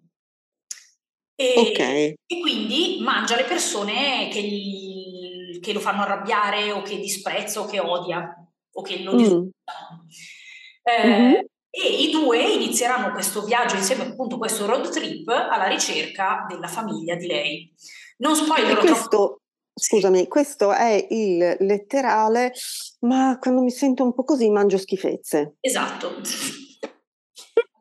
[1.36, 2.14] E, okay.
[2.26, 4.83] e quindi mangia le persone che gli
[5.60, 8.34] che lo fanno arrabbiare o che disprezza o che odia
[8.72, 9.72] o che lo disgusta.
[9.94, 10.08] Mm.
[10.82, 11.40] Eh, mm-hmm.
[11.76, 17.16] E i due inizieranno questo viaggio insieme, appunto questo road trip, alla ricerca della famiglia
[17.16, 17.74] di lei.
[18.18, 19.40] Non spoilerò questo, troppo.
[19.74, 22.52] Scusami, questo è il letterale,
[23.00, 25.56] ma quando mi sento un po' così mangio schifezze.
[25.58, 26.20] Esatto.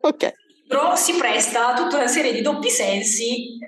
[0.02, 0.32] ok.
[0.66, 3.58] Però si presta a tutta una serie di doppi sensi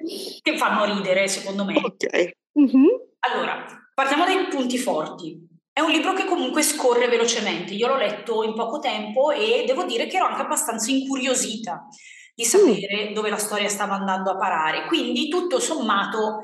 [0.42, 1.77] che fanno ridere, secondo me.
[1.77, 2.31] Ok.
[2.59, 2.87] Mm-hmm.
[3.21, 3.64] Allora,
[3.96, 5.48] Partiamo dai punti forti.
[5.72, 7.72] È un libro che comunque scorre velocemente.
[7.72, 11.88] Io l'ho letto in poco tempo e devo dire che ero anche abbastanza incuriosita
[12.35, 13.14] di sapere mm.
[13.14, 14.85] dove la storia stava andando a parare.
[14.85, 16.42] Quindi, tutto sommato,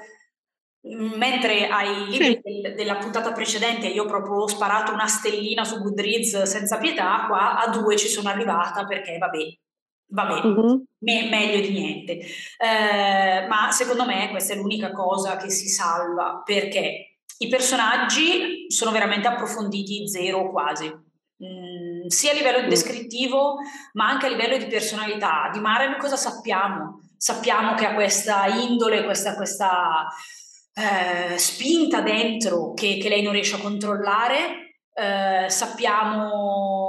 [0.89, 5.79] mm, mentre ai libri del, della puntata precedente io proprio ho sparato una stellina su
[5.83, 9.59] Goodreads senza pietà, qua a due ci sono arrivata perché, vabbè,
[10.07, 10.77] vabbè, mm-hmm.
[11.01, 12.13] me, meglio di niente.
[12.57, 18.91] Eh, ma secondo me questa è l'unica cosa che si salva perché i personaggi sono
[18.91, 22.69] veramente approfonditi zero quasi, mm, sia a livello mm.
[22.69, 23.57] descrittivo
[23.95, 25.51] ma anche a livello di personalità.
[25.53, 27.01] Di Maren cosa sappiamo?
[27.17, 30.07] Sappiamo che ha questa indole, questa, questa
[30.75, 34.81] eh, spinta dentro che, che, lei non riesce a controllare.
[34.95, 36.82] Eh, sappiamo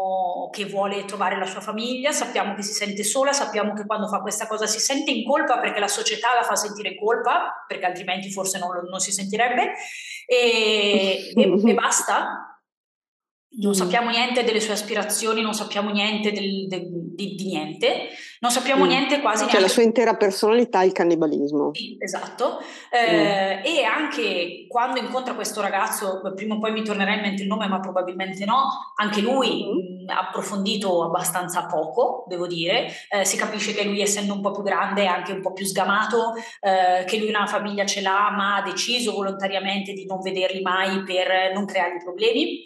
[0.54, 4.20] che vuole trovare la sua famiglia, sappiamo che si sente sola, sappiamo che quando fa
[4.20, 7.86] questa cosa si sente in colpa perché la società la fa sentire in colpa, perché
[7.86, 9.74] altrimenti forse non, non si sentirebbe
[10.28, 12.53] e, e, e basta.
[13.56, 13.76] Non mm.
[13.76, 18.08] sappiamo niente delle sue aspirazioni, non sappiamo niente del, del, di, di, niente,
[18.40, 18.88] non sappiamo mm.
[18.88, 19.52] niente quasi neanche.
[19.52, 21.70] Cioè la sua intera personalità è il cannibalismo.
[21.74, 22.60] Sì, esatto.
[22.90, 23.64] Eh, mm.
[23.64, 27.68] E anche quando incontra questo ragazzo, prima o poi mi tornerà in mente il nome,
[27.68, 30.10] ma probabilmente no, anche lui mm.
[30.10, 32.88] ha approfondito abbastanza poco, devo dire.
[33.08, 35.66] Eh, si capisce che lui, essendo un po' più grande, è anche un po' più
[35.66, 40.62] sgamato, eh, che lui una famiglia ce l'ha, ma ha deciso volontariamente di non vederli
[40.62, 42.64] mai per non creargli problemi.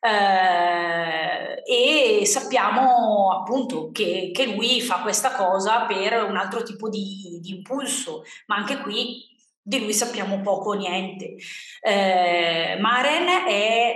[0.00, 7.38] Eh, e sappiamo appunto che, che, lui fa questa cosa per un altro tipo di,
[7.42, 9.26] di impulso, ma anche qui
[9.60, 11.36] di lui sappiamo poco o niente.
[11.80, 13.94] Eh, Maren è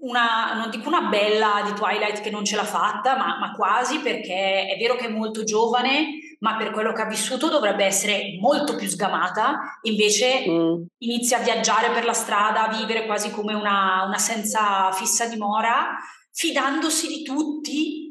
[0.00, 4.00] una, non dico una bella di Twilight che non ce l'ha fatta, ma, ma, quasi
[4.00, 8.36] perché è vero che è molto giovane, ma per quello che ha vissuto dovrebbe essere
[8.40, 10.82] molto più sgamata, invece mm.
[10.98, 15.96] inizia a viaggiare per la strada, a vivere quasi come una, una senza fissa dimora,
[16.32, 18.10] fidandosi di tutti.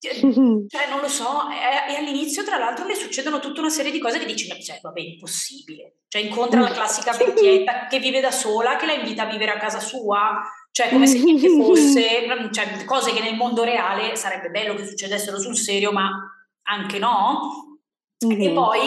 [0.00, 0.20] Cioè,
[0.90, 4.18] non lo so, e, e, all'inizio tra l'altro le succedono tutta una serie di cose
[4.18, 5.98] che dici, ma cioè, vabbè, impossibile.
[6.08, 9.56] Cioè, incontra la classica vecchietta che vive da sola, che la invita a vivere a
[9.56, 10.40] casa sua,
[10.72, 11.20] cioè come se
[11.62, 16.10] fosse, cioè, cose che nel mondo reale sarebbe bello che succedessero sul serio, ma
[16.64, 17.67] anche no.
[18.26, 18.40] Mm-hmm.
[18.40, 18.80] E poi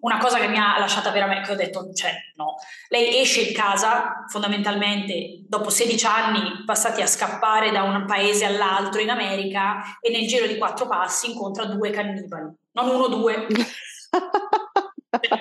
[0.00, 2.54] una cosa che mi ha lasciata veramente, che ho detto, cioè no,
[2.88, 9.00] lei esce di casa fondamentalmente dopo 16 anni passati a scappare da un paese all'altro
[9.02, 13.46] in America e nel giro di quattro passi incontra due cannibali, non uno, due.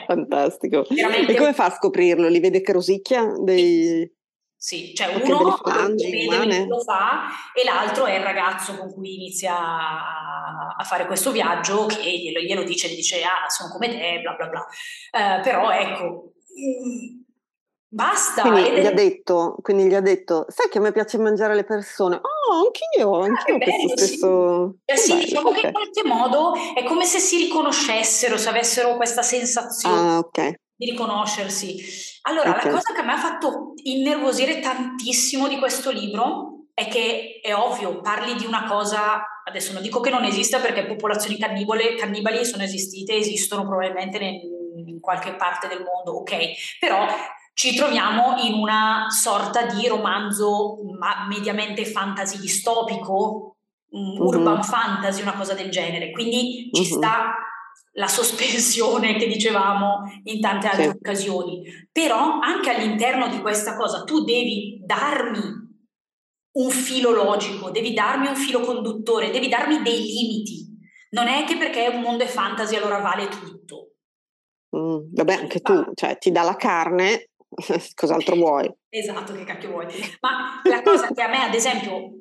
[0.08, 0.86] Fantastico.
[0.90, 1.32] Veramente...
[1.32, 2.28] E come fa a scoprirlo?
[2.28, 3.34] Li vede che rosicchia?
[3.40, 4.10] Dei...
[4.60, 5.60] Sì, cioè uno
[6.02, 11.86] vede lo fa e l'altro è il ragazzo con cui inizia a, fare questo viaggio
[11.86, 14.68] che glielo, glielo dice, gli dice ah sono come te, bla bla bla.
[15.12, 17.22] Eh, però ecco, mm,
[17.88, 18.42] basta.
[18.42, 21.20] Quindi ed è- gli ha detto, quindi gli ha detto, sai che a me piace
[21.20, 22.16] mangiare le persone?
[22.16, 24.06] Oh, anch'io, anch'io ho che questo sì.
[24.08, 24.76] stesso...
[24.86, 25.64] Eh Che sì, bello, diciamo che ok.
[25.66, 30.54] in qualche modo è come se si riconoscessero, se avessero questa sensazione Ah, ok.
[30.78, 31.76] Di riconoscersi.
[32.24, 32.64] Allora, Ok.
[32.66, 38.02] la cosa che mi ha fatto innervosire tantissimo di questo libro è che è ovvio,
[38.02, 42.62] parli di una cosa, adesso non dico che non esista perché popolazioni cannibale, cannibali sono
[42.64, 44.42] esistite, esistono probabilmente nel-
[44.88, 46.36] in qualche parte del mondo, ok,
[46.80, 47.08] però
[47.54, 53.56] ci troviamo in una sorta di romanzo ma mediamente fantasy distopico,
[53.90, 54.22] un Mhm.
[54.22, 56.88] urban fantasy, una cosa del genere, quindi ci Mhm.
[56.88, 57.34] sta
[57.98, 60.90] la sospensione che dicevamo in tante altre Sì.
[60.90, 61.88] occasioni.
[61.92, 65.66] Però anche all'interno di questa cosa tu devi darmi
[66.58, 70.66] un filo logico, devi darmi un filo conduttore, devi darmi dei limiti.
[71.12, 73.92] Non è che perché un mondo è fantasy allora vale tutto.
[74.76, 77.30] Mm, Vabbè, anche tu, cioè, ti dà la carne,
[77.96, 78.72] cos'altro vuoi?
[78.90, 79.86] Esatto, che cacchio vuoi.
[80.20, 82.12] Ma la cosa che a me, ad esempio,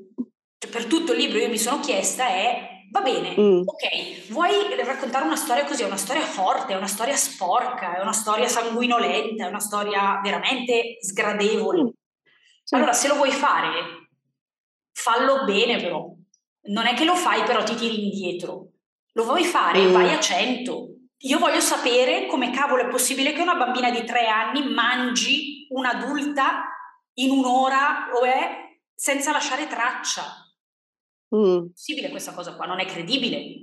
[0.58, 3.62] cioè, per tutto il libro io mi sono chiesta è, va bene, Mm.
[3.64, 4.52] ok, vuoi
[4.84, 8.48] raccontare una storia così, è una storia forte, è una storia sporca, è una storia
[8.48, 11.82] sanguinolenta, è una storia veramente sgradevole.
[11.82, 11.88] Mm.
[12.70, 14.08] Allora, se lo vuoi fare,
[14.92, 16.10] fallo bene però.
[16.68, 18.70] Non è che lo fai però ti tiri indietro.
[19.12, 19.92] Lo vuoi fare, Mm.
[19.92, 20.88] vai a 100.
[21.20, 26.64] Io voglio sapere come cavolo è possibile che una bambina di tre anni mangi un'adulta
[27.14, 30.45] in un'ora o è senza lasciare traccia.
[31.34, 31.66] Mm.
[31.72, 33.62] possibile questa cosa qua, non è credibile.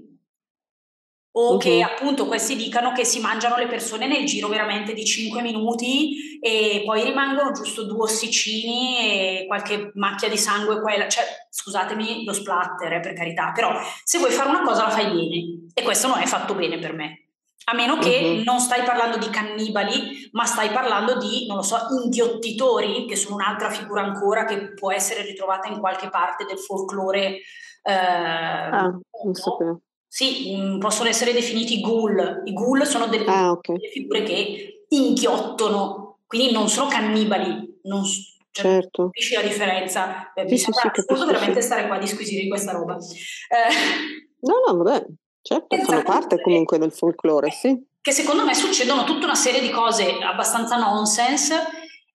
[1.36, 1.82] O che Mhm.
[1.84, 6.84] appunto questi dicano che si mangiano le persone nel giro veramente di 5 minuti e
[6.86, 11.08] poi rimangono giusto due ossicini e qualche macchia di sangue qua e là.
[11.10, 13.72] Cioè, scusatemi lo splatter, eh, per carità, però
[14.04, 16.94] se vuoi fare una cosa la fai bene e questo non è fatto bene per
[16.94, 17.23] me.
[17.66, 18.44] A meno che Mhm.
[18.44, 23.36] non stai parlando di cannibali, ma stai parlando di, non lo so, inghiottitori, che sono
[23.36, 27.40] un'altra figura ancora che può essere ritrovata in qualche parte del folklore.
[27.86, 29.34] eh, Ah, non no?
[29.34, 29.82] sapevo.
[30.08, 32.44] Sì, mm, possono essere definiti ghoul.
[32.46, 33.72] I ghoul sono delle, Ah, ok.
[33.74, 37.80] delle figure che inghiottono, quindi non sono cannibali.
[37.84, 39.04] Non, cioè, Certo.
[39.06, 40.32] Capisci la differenza?
[40.34, 42.96] Eh, Sì, mi sì, sembra sì, veramente stare qua a disquisire di questa roba.
[42.96, 45.06] Eh, No, no, vabbè,
[45.44, 47.80] certo, fanno parte comunque- del folklore, sì.
[48.02, 51.56] che secondo me succedono tutta una serie di cose abbastanza nonsense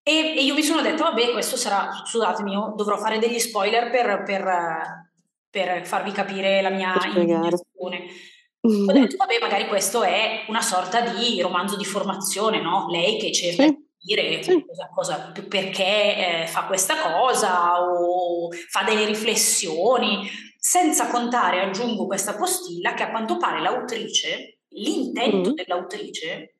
[0.02, 3.90] e, e io mi sono detto, vabbè, questo sarà, scusatemi, io dovrò fare degli spoiler
[3.90, 5.10] per, per,
[5.50, 8.06] per farvi capire la mia indignazione.
[8.60, 12.86] Ho detto, vabbè, magari questo è una sorta di romanzo di formazione, no?
[12.90, 13.68] Lei che cerca Sì,
[13.98, 14.64] di capire sì.
[14.66, 20.28] cosa, cosa- perché eh, fa questa cosa o fa delle riflessioni,
[20.60, 25.54] senza contare, aggiungo questa postilla, che a quanto pare l'autrice, l'intento Mm.
[25.54, 26.54] dell'autrice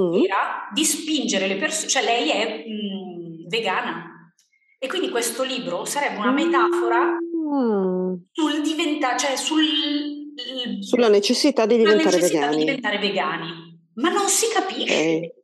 [0.00, 0.14] Mm.
[0.24, 4.32] era di spingere le persone, cioè lei è mm, vegana
[4.78, 7.18] e quindi questo libro sarebbe una metafora
[7.54, 12.56] Ah, sul diventare, cioè sul il- Sulla necessità di diventare necessità vegani.
[12.56, 15.16] di diventare vegani, ma non si capisce.
[15.26, 15.42] Ok.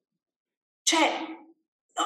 [0.83, 2.05] Cioè, no,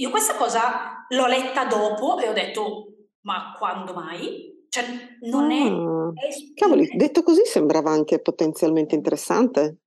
[0.00, 2.86] io questa cosa l'ho letta dopo e ho detto,
[3.20, 4.52] ma quando mai?
[4.68, 5.62] Cioè, non è...
[5.62, 9.78] Ah, è- Cavoli, detto così sembrava anche potenzialmente interessante.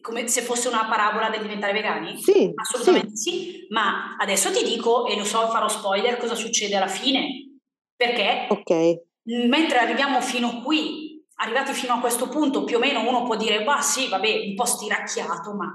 [0.00, 2.20] come se fosse una parabola del diventare vegani?
[2.22, 3.66] Sì, Assolutamente sì.
[3.70, 7.58] ma adesso ti dico, e lo so, farò spoiler, cosa succede alla fine.
[7.96, 9.00] Perché Ok.
[9.46, 13.64] mentre arriviamo fino qui, arrivati fino a questo punto, più o meno uno può dire,
[13.64, 15.72] bah sì, vabbè, un po' stiracchiato, ma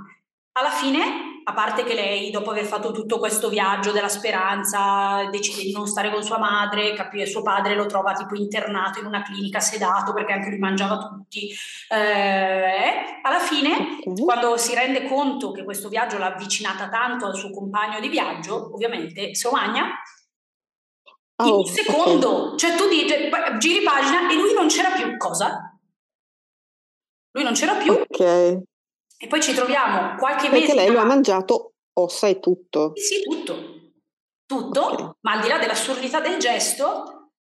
[0.54, 5.64] alla fine, a parte che lei, dopo aver fatto tutto questo viaggio della speranza, decide
[5.64, 9.24] di non stare con sua madre, capire suo padre lo trova tipo internato in una
[9.24, 11.50] clinica sedato perché anche lui mangiava tutti.
[11.90, 17.50] Eh, alla fine, quando si rende conto che questo viaggio l'ha avvicinata tanto al suo
[17.50, 19.86] compagno di viaggio, ovviamente se lo magna,
[21.42, 23.16] in Oh, un secondo, cioè tu dici,
[23.60, 25.16] giri pagina e lui non c'era più.
[25.16, 25.74] Cosa?
[27.32, 28.68] Lui non c'era più Ok.
[29.22, 32.94] E poi ci troviamo qualche Perché mese lei lo ha mangiato ossa e tutto.
[32.96, 33.78] Sì, sì, tutto.
[34.46, 35.16] Tutto, Ok.
[35.22, 37.34] ma al di là dell'assurdità del gesto,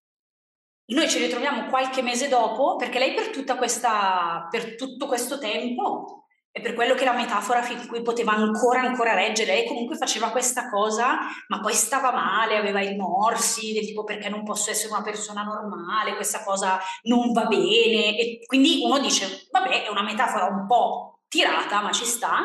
[0.91, 6.25] noi ci ritroviamo qualche mese dopo perché lei per tutta questa per tutto questo tempo
[6.51, 10.29] e per quello che la metafora fin qui poteva ancora ancora reggere, lei comunque faceva
[10.31, 14.91] questa cosa, ma poi stava male, aveva i morsi, del tipo perché non posso essere
[14.91, 20.03] una persona normale, questa cosa non va bene e quindi uno dice, vabbè, è una
[20.03, 22.43] metafora un po' tirata, ma ci sta.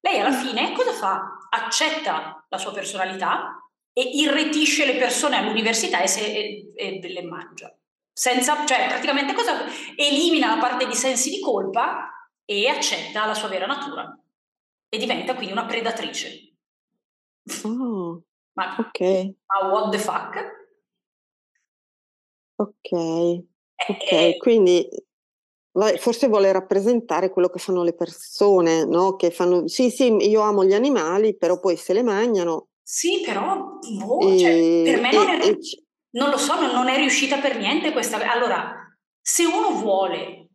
[0.00, 1.20] Lei alla fine cosa fa?
[1.50, 3.60] Accetta la sua personalità
[3.92, 7.74] e irretisce le persone all'università e, se, e, e le mangia.
[8.12, 9.64] Senza, cioè praticamente cosa
[9.96, 12.08] elimina la parte di sensi di colpa
[12.44, 14.16] e accetta la sua vera natura
[14.88, 16.52] e diventa quindi una predatrice.
[17.64, 18.22] Oh,
[18.52, 19.00] Ma, ok,
[19.46, 20.56] ma what the fuck?
[22.56, 23.44] ok, Eh,
[23.88, 24.12] ok.
[24.12, 24.88] eh, Quindi
[25.98, 29.16] forse vuole rappresentare quello che fanno le persone, no?
[29.16, 33.78] Che fanno, sì, sì, io amo gli animali, però poi se le mangiano sì, però
[33.98, 35.76] boh, cioè, e, per me non e- è, e c-
[36.12, 38.16] non lo so, non, non è riuscita per niente questa.
[38.32, 38.74] Allora,
[39.20, 40.48] se uno vuole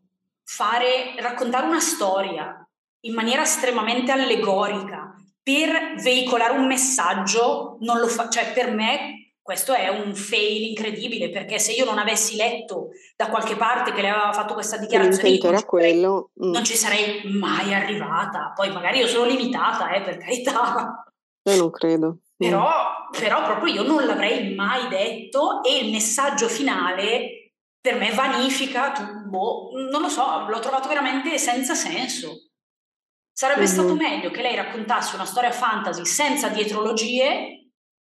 [0.43, 2.67] fare, raccontare una storia
[3.01, 5.13] in maniera estremamente allegorica
[5.43, 11.29] per veicolare un messaggio, non lo fa, cioè per me questo è un fail incredibile
[11.29, 15.29] perché se io non avessi letto da qualche parte che lei aveva fatto questa dichiarazione,
[15.29, 16.31] non ci sarei- quello.
[16.43, 16.51] mm.
[16.51, 18.53] non ci sarei mai arrivata.
[18.55, 21.03] Poi magari io sono limitata, eh, per carità.
[21.49, 22.07] Io non credo.
[22.43, 22.47] Mm.
[22.49, 22.71] Però,
[23.11, 29.27] però proprio io non l'avrei mai detto e il messaggio finale per me vanifica, tu-
[29.29, 32.47] boh, non lo so, l'ho trovato veramente senza senso.
[33.35, 33.67] Sarebbe Mhm.
[33.67, 37.62] stato meglio che lei raccontasse una storia fantasy senza dietrologie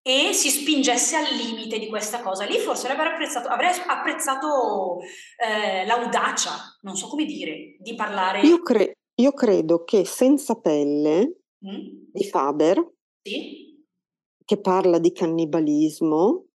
[0.02, 2.44] e si spingesse al limite di questa cosa.
[2.44, 4.98] Lì forse avrebbe apprezzato, avrei apprezzato
[5.38, 6.50] eh, l'audacia,
[6.82, 8.40] non so come dire, di parlare.
[8.40, 12.10] Io, cre- io credo che Senza pelle Mm?
[12.12, 12.84] di Faber,
[13.22, 13.86] Sì?
[14.44, 16.46] che parla di cannibalismo,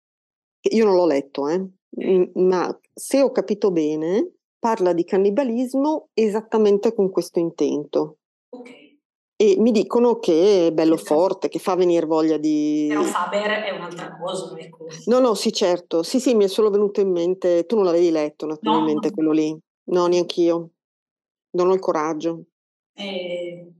[0.60, 6.08] che io non l'ho letto, eh, mm, ma se ho capito bene, parla di cannibalismo
[6.12, 8.18] esattamente con questo intento.
[8.48, 8.85] Ok.
[9.38, 12.86] E mi dicono che è bello forte, che fa venire voglia di...
[12.88, 14.86] Però Faber è un'altra cosa, ecco.
[15.06, 16.02] No, no, sì, certo.
[16.02, 17.66] Sì, sì, mi è solo venuto in mente.
[17.66, 19.14] Tu non l'avevi letto, naturalmente, no.
[19.14, 19.54] quello lì.
[19.90, 20.70] No, neanch'io.
[21.50, 22.44] Non ho il coraggio.
[22.94, 23.72] Eh,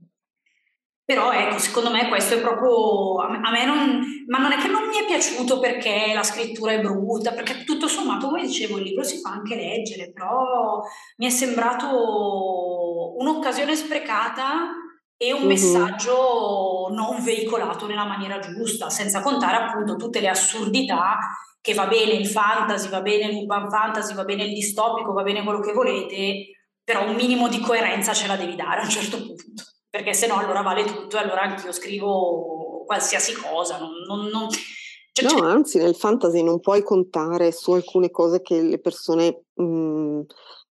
[1.03, 4.57] però ecco, secondo me questo è proprio, a me, a me non, ma non è
[4.57, 8.77] che non mi è piaciuto perché la scrittura è brutta, perché tutto sommato, come dicevo,
[8.77, 10.81] il libro si fa anche leggere, però
[11.15, 14.69] mi è sembrato un'occasione sprecata
[15.17, 15.47] e un Mhm.
[15.47, 21.17] messaggio non veicolato nella maniera giusta, senza contare appunto tutte le assurdità
[21.59, 25.43] che va bene il fantasy, va bene l'urban fantasy, va bene il distopico, va bene
[25.43, 26.51] quello che volete,
[26.83, 29.43] però un minimo di coerenza ce la devi dare a un certo punto,
[29.89, 33.79] perché se no allora vale tutto e allora anch'io scrivo qualsiasi cosa.
[33.79, 38.41] Non, non- non- cioè- No, cioè- anzi, nel fantasy non puoi contare su alcune cose
[38.41, 40.21] che le persone mm,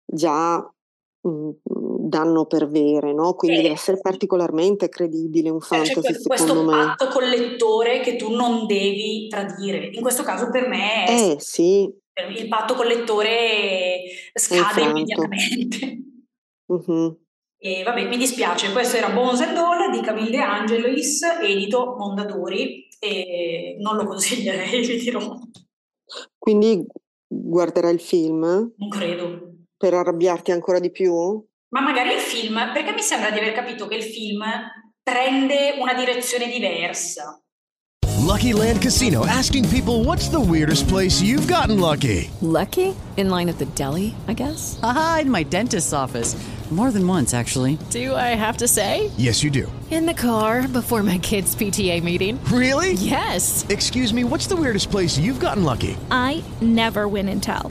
[0.04, 0.66] già mm,
[1.24, 3.34] danno per vere, no?
[3.34, 3.62] Quindi Eh.
[3.62, 6.70] deve essere particolarmente credibile un cioè, fantasy, que- secondo questo me.
[6.96, 9.88] patto col lettore che tu non devi tradire.
[9.92, 11.82] In questo caso per me Eh, sì.
[12.36, 14.00] il patto col lettore
[14.34, 14.90] scade infranto.
[14.90, 15.98] immediatamente.
[16.66, 17.16] mhm.
[17.64, 23.76] E vabbè, mi dispiace, questo era Bones and All di Camille Angelis, edito Mondadori, e
[23.78, 25.38] non lo consiglierei, vi dirò,
[26.36, 26.84] Quindi
[27.28, 28.40] guarderai il film
[28.76, 29.51] non credo.
[29.82, 31.12] Per arrabbiarti ancora di più?
[31.70, 34.40] Ma magari il film, perché mi sembra di aver capito che il film
[35.02, 37.42] prende una direzione diversa.
[38.20, 42.30] Lucky Land Casino asking people what's the weirdest place you've gotten lucky?
[42.40, 42.94] Lucky?
[43.16, 44.78] In line at the deli, I guess?
[44.84, 46.36] Aha, in my dentist's office.
[46.70, 47.76] More than once, actually.
[47.90, 49.10] Do I have to say?
[49.18, 49.70] Yes, you do.
[49.90, 52.38] In the car before my kids' PTA meeting.
[52.44, 52.92] Really?
[52.94, 53.66] Yes.
[53.68, 55.98] Excuse me, what's the weirdest place you've gotten lucky?
[56.10, 57.70] I never win and tell.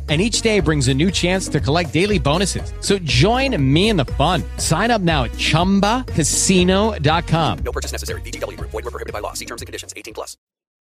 [0.11, 2.73] And each day brings a new chance to collect daily bonuses.
[2.81, 4.43] So join me in the fun.
[4.57, 7.59] Sign up now at chumbacasino.com.
[7.63, 8.19] No purchase necessary.
[8.21, 8.71] VGW Group.
[8.71, 9.31] Void were prohibited by law.
[9.33, 9.93] See terms and conditions.
[9.95, 10.35] 18 plus.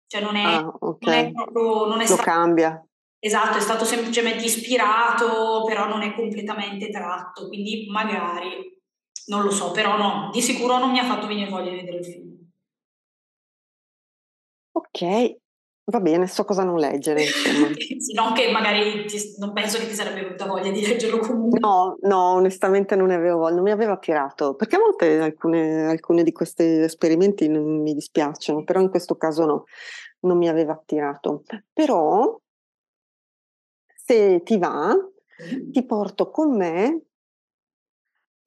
[0.09, 1.05] Cioè non è, Ah, ok.
[1.05, 2.81] non è proprio, non è Lo stato, cambia.
[3.19, 8.79] esatto, è stato semplicemente ispirato, però non è completamente tratto, quindi magari,
[9.25, 11.97] non lo so, però no, di sicuro non mi ha fatto venire voglia di vedere
[11.97, 12.37] il film.
[14.71, 15.35] Ok,
[15.89, 17.23] va bene, so cosa non leggere.
[17.97, 21.59] Sì, non che magari ti- non penso che ti sarebbe venuta voglia di leggerlo comunque.
[21.59, 25.87] No, no, onestamente non ne avevo voglia, non mi aveva attirato, perché a volte alcune,
[25.87, 29.63] alcune di questi esperimenti non mi dispiacciono, però in questo caso no,
[30.21, 31.43] non mi aveva attirato.
[31.73, 32.39] Però,
[34.05, 34.95] se ti va,
[35.71, 37.06] ti porto con me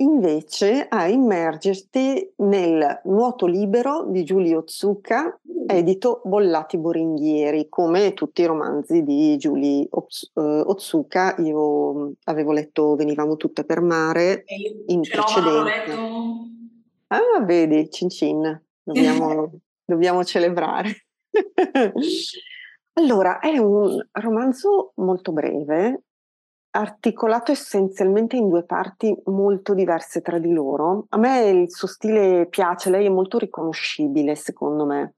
[0.01, 8.47] invece a immergerti nel Nuoto libero di Giulio Zucca, edito Bollati Boringhieri, come tutti i
[8.47, 9.89] romanzi di Giulio
[10.35, 11.37] Otsuka.
[11.39, 14.45] Io avevo letto Venivamo tutte per mare
[14.87, 15.95] in precedenza.
[17.09, 19.53] Ah, vedi, Cin Cin, dobbiamo,
[19.85, 21.07] dobbiamo celebrare.
[22.95, 26.05] allora, è un romanzo molto breve,
[26.73, 31.07] articolato essenzialmente in due parti molto diverse tra di loro.
[31.11, 35.15] A me il suo stile piace, lei è molto riconoscibile secondo me,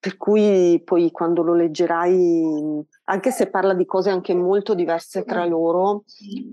[0.00, 5.44] per cui poi quando lo leggerai, anche se parla di cose anche molto diverse tra
[5.44, 6.04] loro,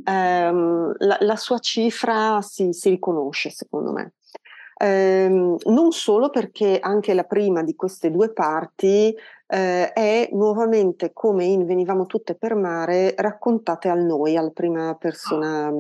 [0.03, 4.13] ehm, la, la, sua cifra si, si riconosce secondo me.
[4.77, 9.15] Ehm, non solo perché anche la prima di queste due parti
[9.47, 15.71] eh, è nuovamente come in Venivamo tutte per mare raccontate al noi, alla prima persona.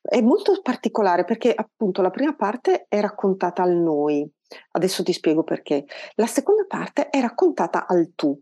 [0.00, 4.28] È molto particolare perché appunto la prima parte è raccontata al noi,
[4.72, 5.84] adesso ti spiego perché.
[6.14, 8.40] La seconda parte è raccontata al tu.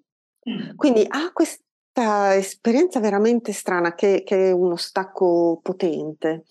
[0.48, 0.76] Mm.
[0.76, 6.44] Quindi ha questa esperienza veramente strana che, che è uno stacco potente.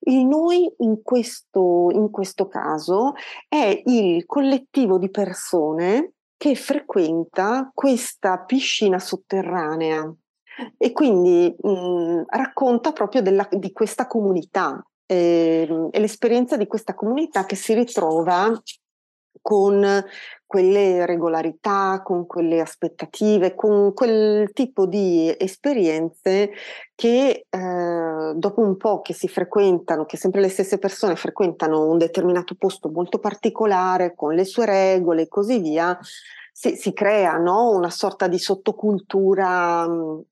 [0.00, 3.14] Il noi in questo, in questo caso
[3.48, 10.12] è il collettivo di persone che frequenta questa piscina sotterranea
[10.76, 17.54] e quindi mh, racconta proprio della, di questa comunità eh, l'esperienza di questa comunità che
[17.54, 18.60] si ritrova
[19.40, 20.04] con
[20.46, 26.50] quelle regolarità, con quelle aspettative, con quel tipo di esperienze
[26.94, 31.98] che eh, dopo un po' che si frequentano, che sempre le stesse persone frequentano un
[31.98, 35.98] determinato posto molto particolare, con le sue regole e così via,
[36.52, 37.68] si, si crea no?
[37.70, 39.86] una sorta di sottocultura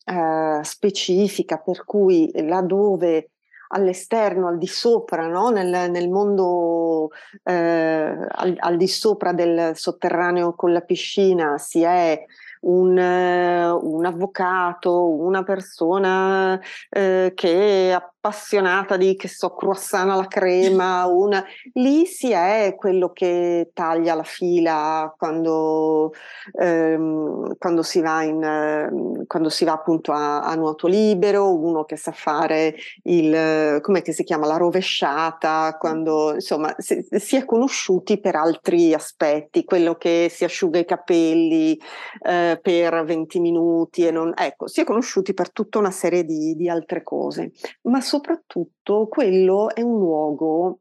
[0.05, 3.33] eh, specifica per cui laddove
[3.75, 5.51] all'esterno, al di sopra, no?
[5.51, 7.11] nel, nel, mondo
[7.43, 12.25] eh, al, al, di sopra del sotterraneo con la piscina si è
[12.65, 16.61] un, un avvocato, una persona
[16.91, 17.93] eh, che è
[18.25, 21.45] appassionata di, che so, croissant alla crema, una...
[21.75, 26.13] lì si è quello che taglia la fila quando,
[26.59, 31.97] ehm, quando, si, va in, quando si va appunto a, a, nuoto libero, uno che
[31.97, 38.37] sa fare il, come si chiama, la rovesciata, quando insomma si, si è conosciuti per
[38.37, 41.79] altri aspetti, quello che si asciuga i capelli,
[42.23, 46.55] eh, per 20 minuti e non, ecco, si è conosciuti per tutta una serie di,
[46.55, 47.53] di altre cose,
[47.83, 50.79] ma soprattutto quello è un luogo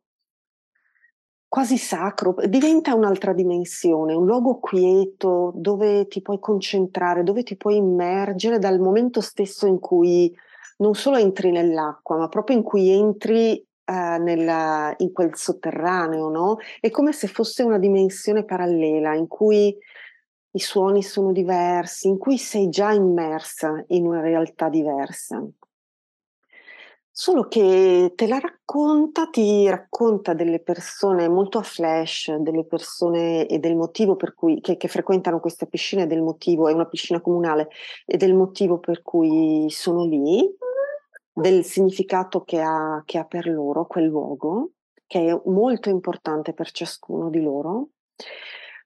[1.53, 7.75] quasi sacro, diventa un'altra dimensione, un luogo quieto dove ti puoi concentrare, dove ti puoi
[7.75, 10.35] immergere dal momento stesso in cui
[10.77, 16.55] non solo entri nell'acqua, ma proprio in cui entri Uh, nella, in quel sotterraneo, no?
[16.79, 19.77] È come se fosse una dimensione parallela in cui
[20.55, 25.43] i suoni sono diversi, in cui sei già immersa in una realtà diversa.
[27.15, 33.59] Solo che te la racconta, ti racconta delle persone molto a flash, delle persone e
[33.59, 37.21] del motivo per cui che, che frequentano questa piscina e del motivo, è una piscina
[37.21, 37.69] comunale,
[38.05, 40.43] e del motivo per cui sono lì,
[41.31, 44.71] del significato che ha, che ha per loro quel luogo,
[45.05, 47.89] che è molto importante per ciascuno di loro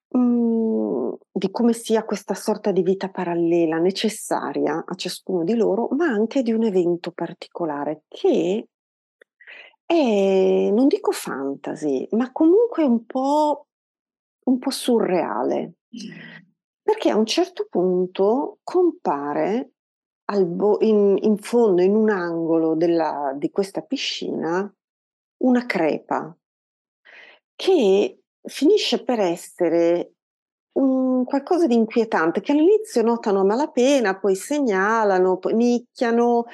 [0.09, 6.05] Mhmm, di come sia questa sorta di vita parallela necessaria a ciascuno di loro, ma
[6.05, 8.67] anche di un evento particolare che
[9.85, 13.67] è, non dico fantasy, ma comunque un po',
[14.45, 15.73] un po' surreale.
[16.81, 19.71] Perché a un certo punto compare
[20.45, 24.71] bo- in, in, fondo, in un angolo della, di questa piscina,
[25.43, 26.35] una crepa
[27.55, 30.13] che finisce per essere
[30.73, 36.45] un qualcosa di inquietante che all'inizio notano a malapena, poi segnalano, poi nicchiano,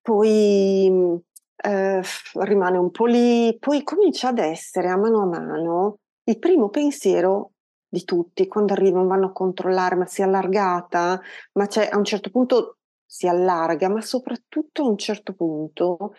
[0.00, 1.20] poi
[1.56, 2.02] eh,
[2.34, 7.52] rimane un po' lì, poi comincia ad essere a mano a mano il primo pensiero
[7.88, 11.20] di tutti quando arrivano, vanno a controllare, ma si è allargata,
[11.52, 16.14] ma c'è, a un certo punto si allarga, ma soprattutto a un certo punto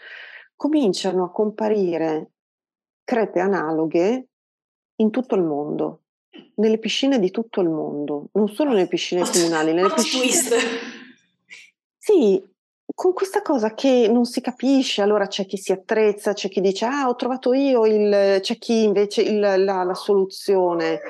[0.55, 2.31] cominciano a comparire
[3.03, 4.29] crepe analoghe
[4.97, 6.01] in tutto il mondo,
[6.55, 10.31] nelle piscine di tutto il mondo, non solo nelle piscine comunali, nelle piscine...
[11.97, 12.41] Sì,
[12.97, 16.85] con questa cosa che non si capisce, allora c'è chi si attrezza, c'è chi dice
[16.85, 21.01] ah ho trovato io il, c'è chi invece il, la, la, soluzione,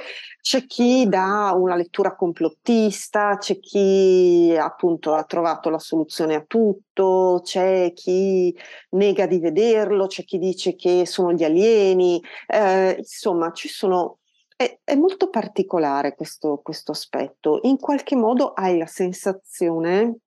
[0.41, 7.39] c'è chi dà una lettura complottista, c'è chi appunto ha trovato la soluzione a tutto,
[7.41, 8.53] c'è chi
[8.89, 14.17] nega di vederlo, c'è chi dice che sono gli alieni, eh, insomma ci sono
[14.57, 17.61] è, molto particolare questo, questo aspetto.
[17.63, 20.17] In qualche modo hai la sensazione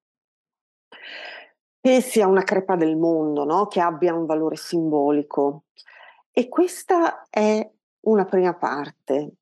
[1.81, 3.67] che sia una crepa del mondo, no?
[3.67, 5.65] che abbia un valore simbolico.
[6.31, 7.69] E questa è
[8.01, 9.35] una prima parte.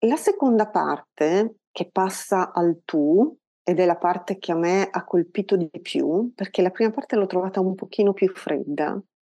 [0.00, 5.04] La seconda parte, che passa al tu, ed è la parte che a me ha
[5.04, 8.98] colpito di più, perché la prima parte l'ho trovata un pochino più fredda,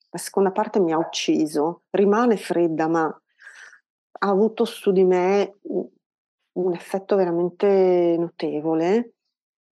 [0.10, 6.74] la seconda parte mi ha ucciso, rimane fredda, ma ha avuto su di me un
[6.74, 9.17] effetto veramente notevole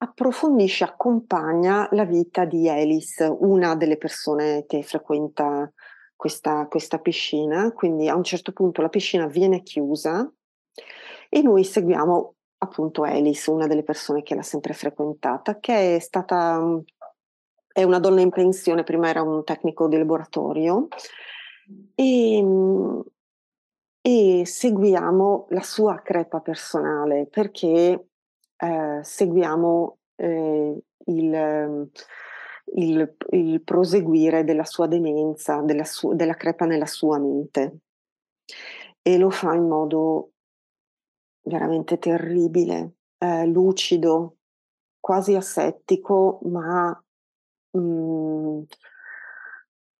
[0.05, 5.71] approfondisce, accompagna la vita di Alice, una delle persone che frequenta
[6.15, 10.31] questa, questa piscina, quindi a un certo punto la piscina viene chiusa
[11.29, 16.61] e noi seguiamo appunto Alice, una delle persone che l'ha sempre frequentata, che è stata
[17.71, 20.87] è una donna in pensione, prima era un tecnico di laboratorio.
[21.93, 22.45] E,
[24.01, 28.07] e seguiamo la sua crepa personale perché
[28.57, 31.89] eh, seguiamo eh, il,
[32.73, 37.79] il, il, proseguire della sua demenza, della, su, della crepa nella sua mente.
[39.01, 40.31] E lo fa in modo
[41.43, 44.37] veramente terribile, eh, lucido,
[44.99, 46.89] quasi assettico, ma
[47.71, 48.61] mh, mm,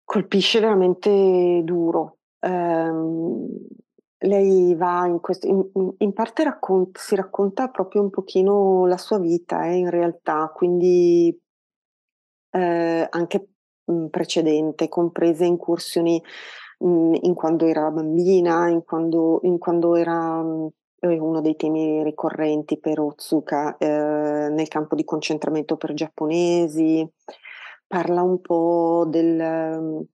[0.03, 2.17] colpisce veramente duro.
[2.39, 3.47] Um,
[4.19, 5.63] lei va in questo, in,
[5.99, 11.37] in parte raccont- si racconta proprio un pochino la sua vita, eh, in realtà, quindi
[12.51, 13.47] eh, anche
[13.85, 16.21] mh, precedente, comprese incursioni
[16.79, 20.69] mh, in quando era bambina, in quando, in quando era mh,
[21.01, 23.87] uno dei temi ricorrenti per Otsuka eh,
[24.49, 27.07] nel campo di concentramento per giapponesi,
[27.87, 30.07] parla un po' del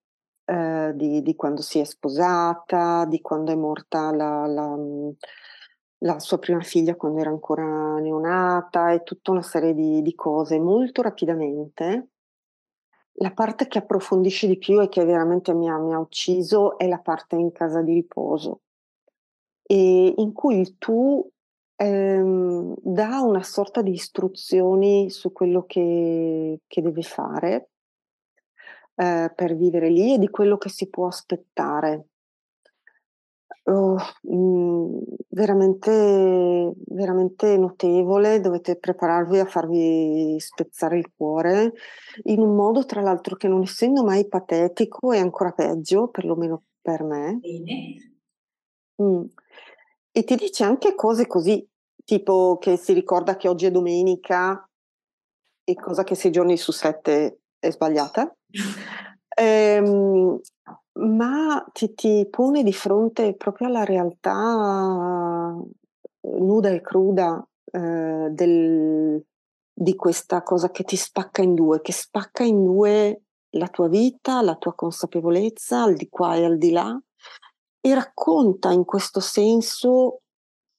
[0.46, 4.78] eh, di, di, quando si è sposata, di quando è morta la, la,
[6.00, 10.60] la, sua prima figlia quando era ancora neonata e tutta una serie di, di cose
[10.60, 12.08] molto rapidamente.
[13.16, 16.88] La parte che approfondisce di più e che veramente mi ha, mi ha ucciso è
[16.88, 18.62] la parte in casa di riposo,
[19.64, 21.30] e in cui il tu
[21.76, 27.70] ehm, dà una sorta di istruzioni su quello che, che deve fare
[29.02, 32.06] eh, per vivere lì e di quello che si può aspettare.
[33.64, 34.97] Oh, mh, mm,
[35.30, 41.74] veramente, veramente notevole, dovete prepararvi a farvi spezzare il cuore
[42.24, 47.04] in un modo tra l'altro che non essendo mai patetico è ancora peggio, perlomeno per
[47.04, 47.39] me.
[49.02, 49.24] Mm.
[50.12, 51.68] E ti dice anche cose così,
[52.04, 54.64] tipo che si ricorda che oggi è domenica
[55.64, 58.36] e cosa che sei giorni su sette è sbagliata.
[59.38, 60.39] Ehm,
[60.93, 65.55] ma ti, ti pone di fronte proprio alla realtà
[66.22, 69.24] eh, nuda e cruda eh, del,
[69.72, 74.41] di questa cosa che ti spacca in due, che spacca in due la tua vita,
[74.41, 76.99] la tua consapevolezza, al di qua e al di là,
[77.80, 80.22] e racconta in questo senso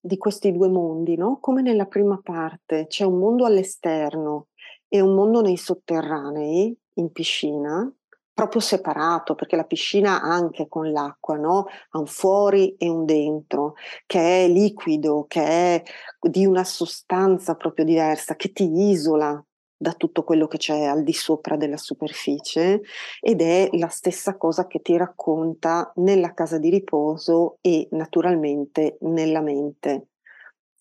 [0.01, 1.39] di questi due mondi, no?
[1.39, 4.49] Come nella prima parte c'è un mondo all'esterno
[4.95, 7.91] e un mondo nei sotterranei, in piscina,
[8.35, 11.65] proprio separato, perché la piscina anche con l'acqua, no?
[11.93, 13.73] ha un fuori e un dentro,
[14.05, 15.83] che è liquido, che è
[16.21, 19.43] di una sostanza proprio diversa, che ti isola
[19.75, 22.83] da tutto quello che c'è al di sopra della superficie
[23.19, 29.41] ed è la stessa cosa che ti racconta nella casa di riposo e naturalmente nella
[29.41, 30.09] mente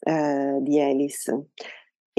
[0.02, 1.46] eh, di Alice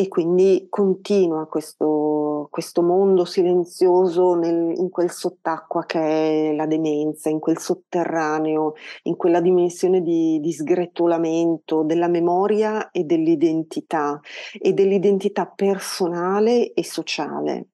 [0.02, 7.28] e quindi continua questo, questo mondo silenzioso nel, in quel sott'acqua che è la demenza,
[7.28, 8.72] in quel sotterraneo,
[9.04, 14.18] in quella dimensione di, di sgretolamento della memoria e dell'identità
[14.58, 17.68] e dell'identità personale e sociale.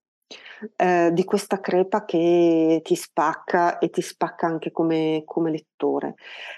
[0.77, 6.17] Eh, di questa crepa che ti spacca e ti spacca anche come, come lettore.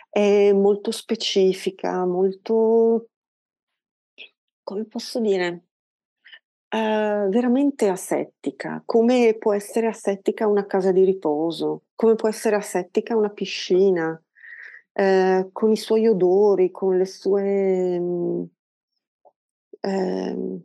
[0.08, 3.09] È molto specifica, molto
[4.62, 5.64] come posso dire,
[6.70, 13.16] uh, veramente asettica, come può essere asettica una casa di riposo, come può essere asettica
[13.16, 14.10] una piscina,
[14.92, 17.96] uh, con i suoi odori, con le sue...
[19.82, 20.62] Um,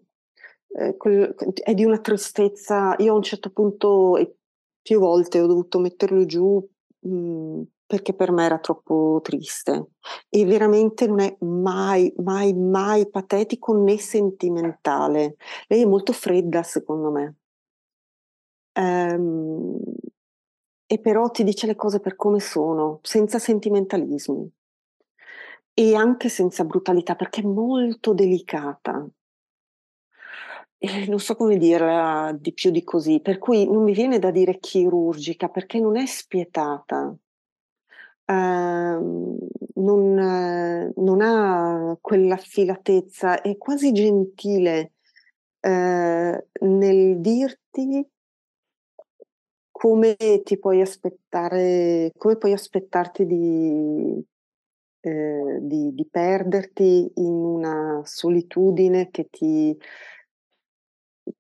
[0.98, 1.34] quel,
[1.64, 2.96] è di una tristezza.
[3.00, 4.36] Io a un certo punto,
[4.82, 6.62] più volte ho dovuto metterlo giù
[7.08, 7.62] mm,
[7.96, 9.92] perché per me era troppo triste
[10.28, 15.38] e veramente non è mai, mai, mai patetico né sentimentale.
[15.68, 17.36] Lei è molto fredda, secondo me.
[18.78, 19.80] Um,
[20.86, 24.52] e però ti dice le cose per come sono, senza sentimentalismi
[25.74, 29.08] e anche senza brutalità, perché è molto delicata.
[30.78, 34.32] E non so come dirla di più di così, per cui non mi viene da
[34.32, 37.16] dire chirurgica, perché non è spietata.
[38.28, 39.38] Uh,
[39.76, 44.94] non, non, ha quella filatezza, è quasi gentile
[45.62, 48.08] uh, nel dirti
[49.78, 54.26] come ti puoi aspettare, come puoi aspettarti di,
[55.02, 59.78] eh, di, di perderti in una solitudine che ti,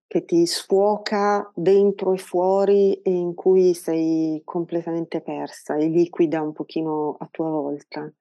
[0.08, 6.54] che ti sfuoca dentro e fuori e in cui sei completamente persa e liquida un
[6.54, 8.12] pochino a tua volta,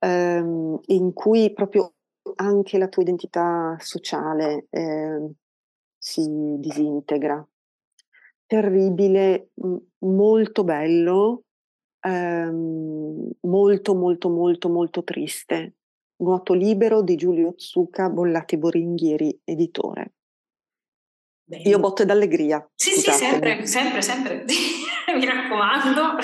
[0.00, 1.94] ehm, in cui proprio
[2.36, 5.30] anche la tua identità sociale eh,
[5.98, 7.46] si disintegra
[8.48, 9.50] terribile,
[9.98, 11.44] molto bello,
[12.00, 15.74] ehm, molto molto molto molto triste.
[16.16, 20.14] Nuoto libero di Giulio Zucca, Bollati Boringhieri, editore.
[21.48, 21.62] Bene.
[21.62, 22.62] Io botte d'allegria.
[22.74, 23.16] Sì, scusatemi.
[23.16, 24.44] sì, sempre, sempre, sempre.
[25.16, 26.16] Mi raccomando.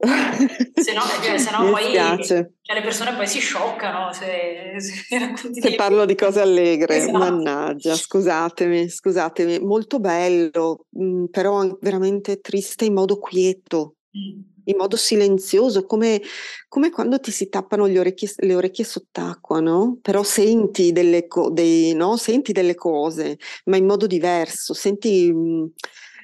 [0.74, 5.74] se no, perché, se no poi cioè, le persone poi si scioccano se, se, se
[5.74, 7.18] parlo di cose allegre, esatto.
[7.18, 14.40] mannaggia, scusatemi, scusatemi, molto bello, mm, però veramente triste in modo quieto, mm.
[14.64, 16.20] In modo silenzioso, come,
[16.68, 19.98] come, quando ti si tappano orecchie, le orecchie sott'acqua, no?
[20.02, 22.16] Però senti delle, co- dei, no?
[22.16, 25.32] senti delle cose, ma in modo diverso, senti...
[25.32, 25.66] Mm,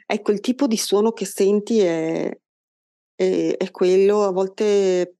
[0.07, 2.31] ecco, il tipo di suono che senti è,
[3.17, 5.17] e, e quello a volte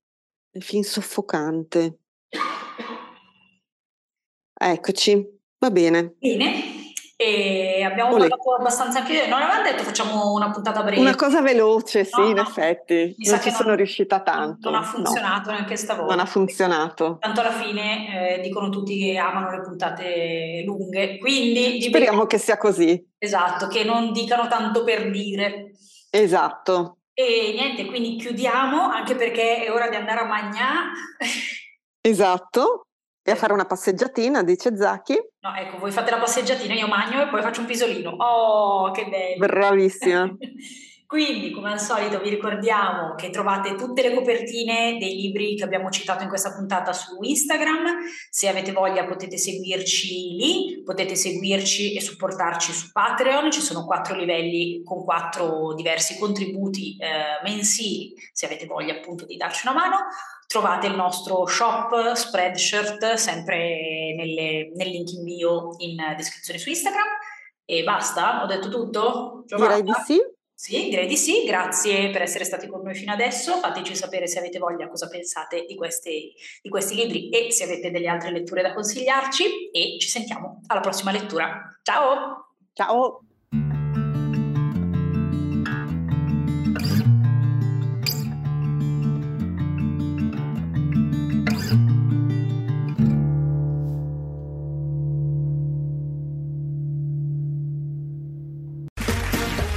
[0.51, 1.99] è fin soffocante.
[4.59, 6.15] Eccoci, va bene.
[6.19, 6.76] Bene.
[7.19, 8.29] E abbiamo Olè.
[8.29, 12.27] parlato abbastanza anche non avevamo detto facciamo una puntata breve una cosa veloce sì no,
[12.27, 12.43] in no.
[12.43, 15.57] effetti Mi non ci sono non, riuscita tanto non ha funzionato no.
[15.57, 20.63] neanche stavolta non ha funzionato tanto alla fine eh, dicono tutti che amano le puntate
[20.67, 25.71] lunghe quindi speriamo che sia così esatto che non dicano tanto per dire
[26.11, 30.93] esatto e niente, quindi chiudiamo anche perché è ora di andare a Magnà.
[32.07, 32.87] Esatto,
[33.21, 35.19] e a fare una passeggiatina, dice Zacchi.
[35.47, 38.11] No, ecco, voi fate la passeggiatina, io magno e poi faccio un pisolino.
[38.11, 39.47] Oh, che bello!
[39.47, 40.37] Bravissima!
[41.07, 45.89] Quindi, come al solito, vi ricordiamo che trovate tutte le copertine dei libri che abbiamo
[45.89, 47.99] citato in questa puntata su Instagram.
[48.29, 53.53] Se avete voglia potete seguirci lì, potete seguirci e supportarci su Patreon.
[53.53, 59.37] Ci sono quattro livelli con quattro diversi contributi eh, mensili, se avete voglia appunto di
[59.37, 59.97] darci una mano.
[60.47, 67.07] Trovate il nostro shop Spreadshirt sempre nelle, nel link in bio in descrizione su Instagram.
[67.65, 68.43] E basta?
[68.43, 69.43] Ho detto tutto?
[69.47, 69.81] Giovanna?
[69.81, 70.35] Direi di sì.
[70.59, 74.39] Sì, direi di sì, grazie per essere stati con noi fino adesso, fateci sapere se
[74.39, 76.33] avete voglia cosa pensate di, queste,
[76.63, 80.81] di questi libri e se avete delle altre letture da consigliarci e ci sentiamo alla
[80.81, 81.79] prossima lettura.
[81.83, 82.53] Ciao!
[82.73, 83.26] Ciao!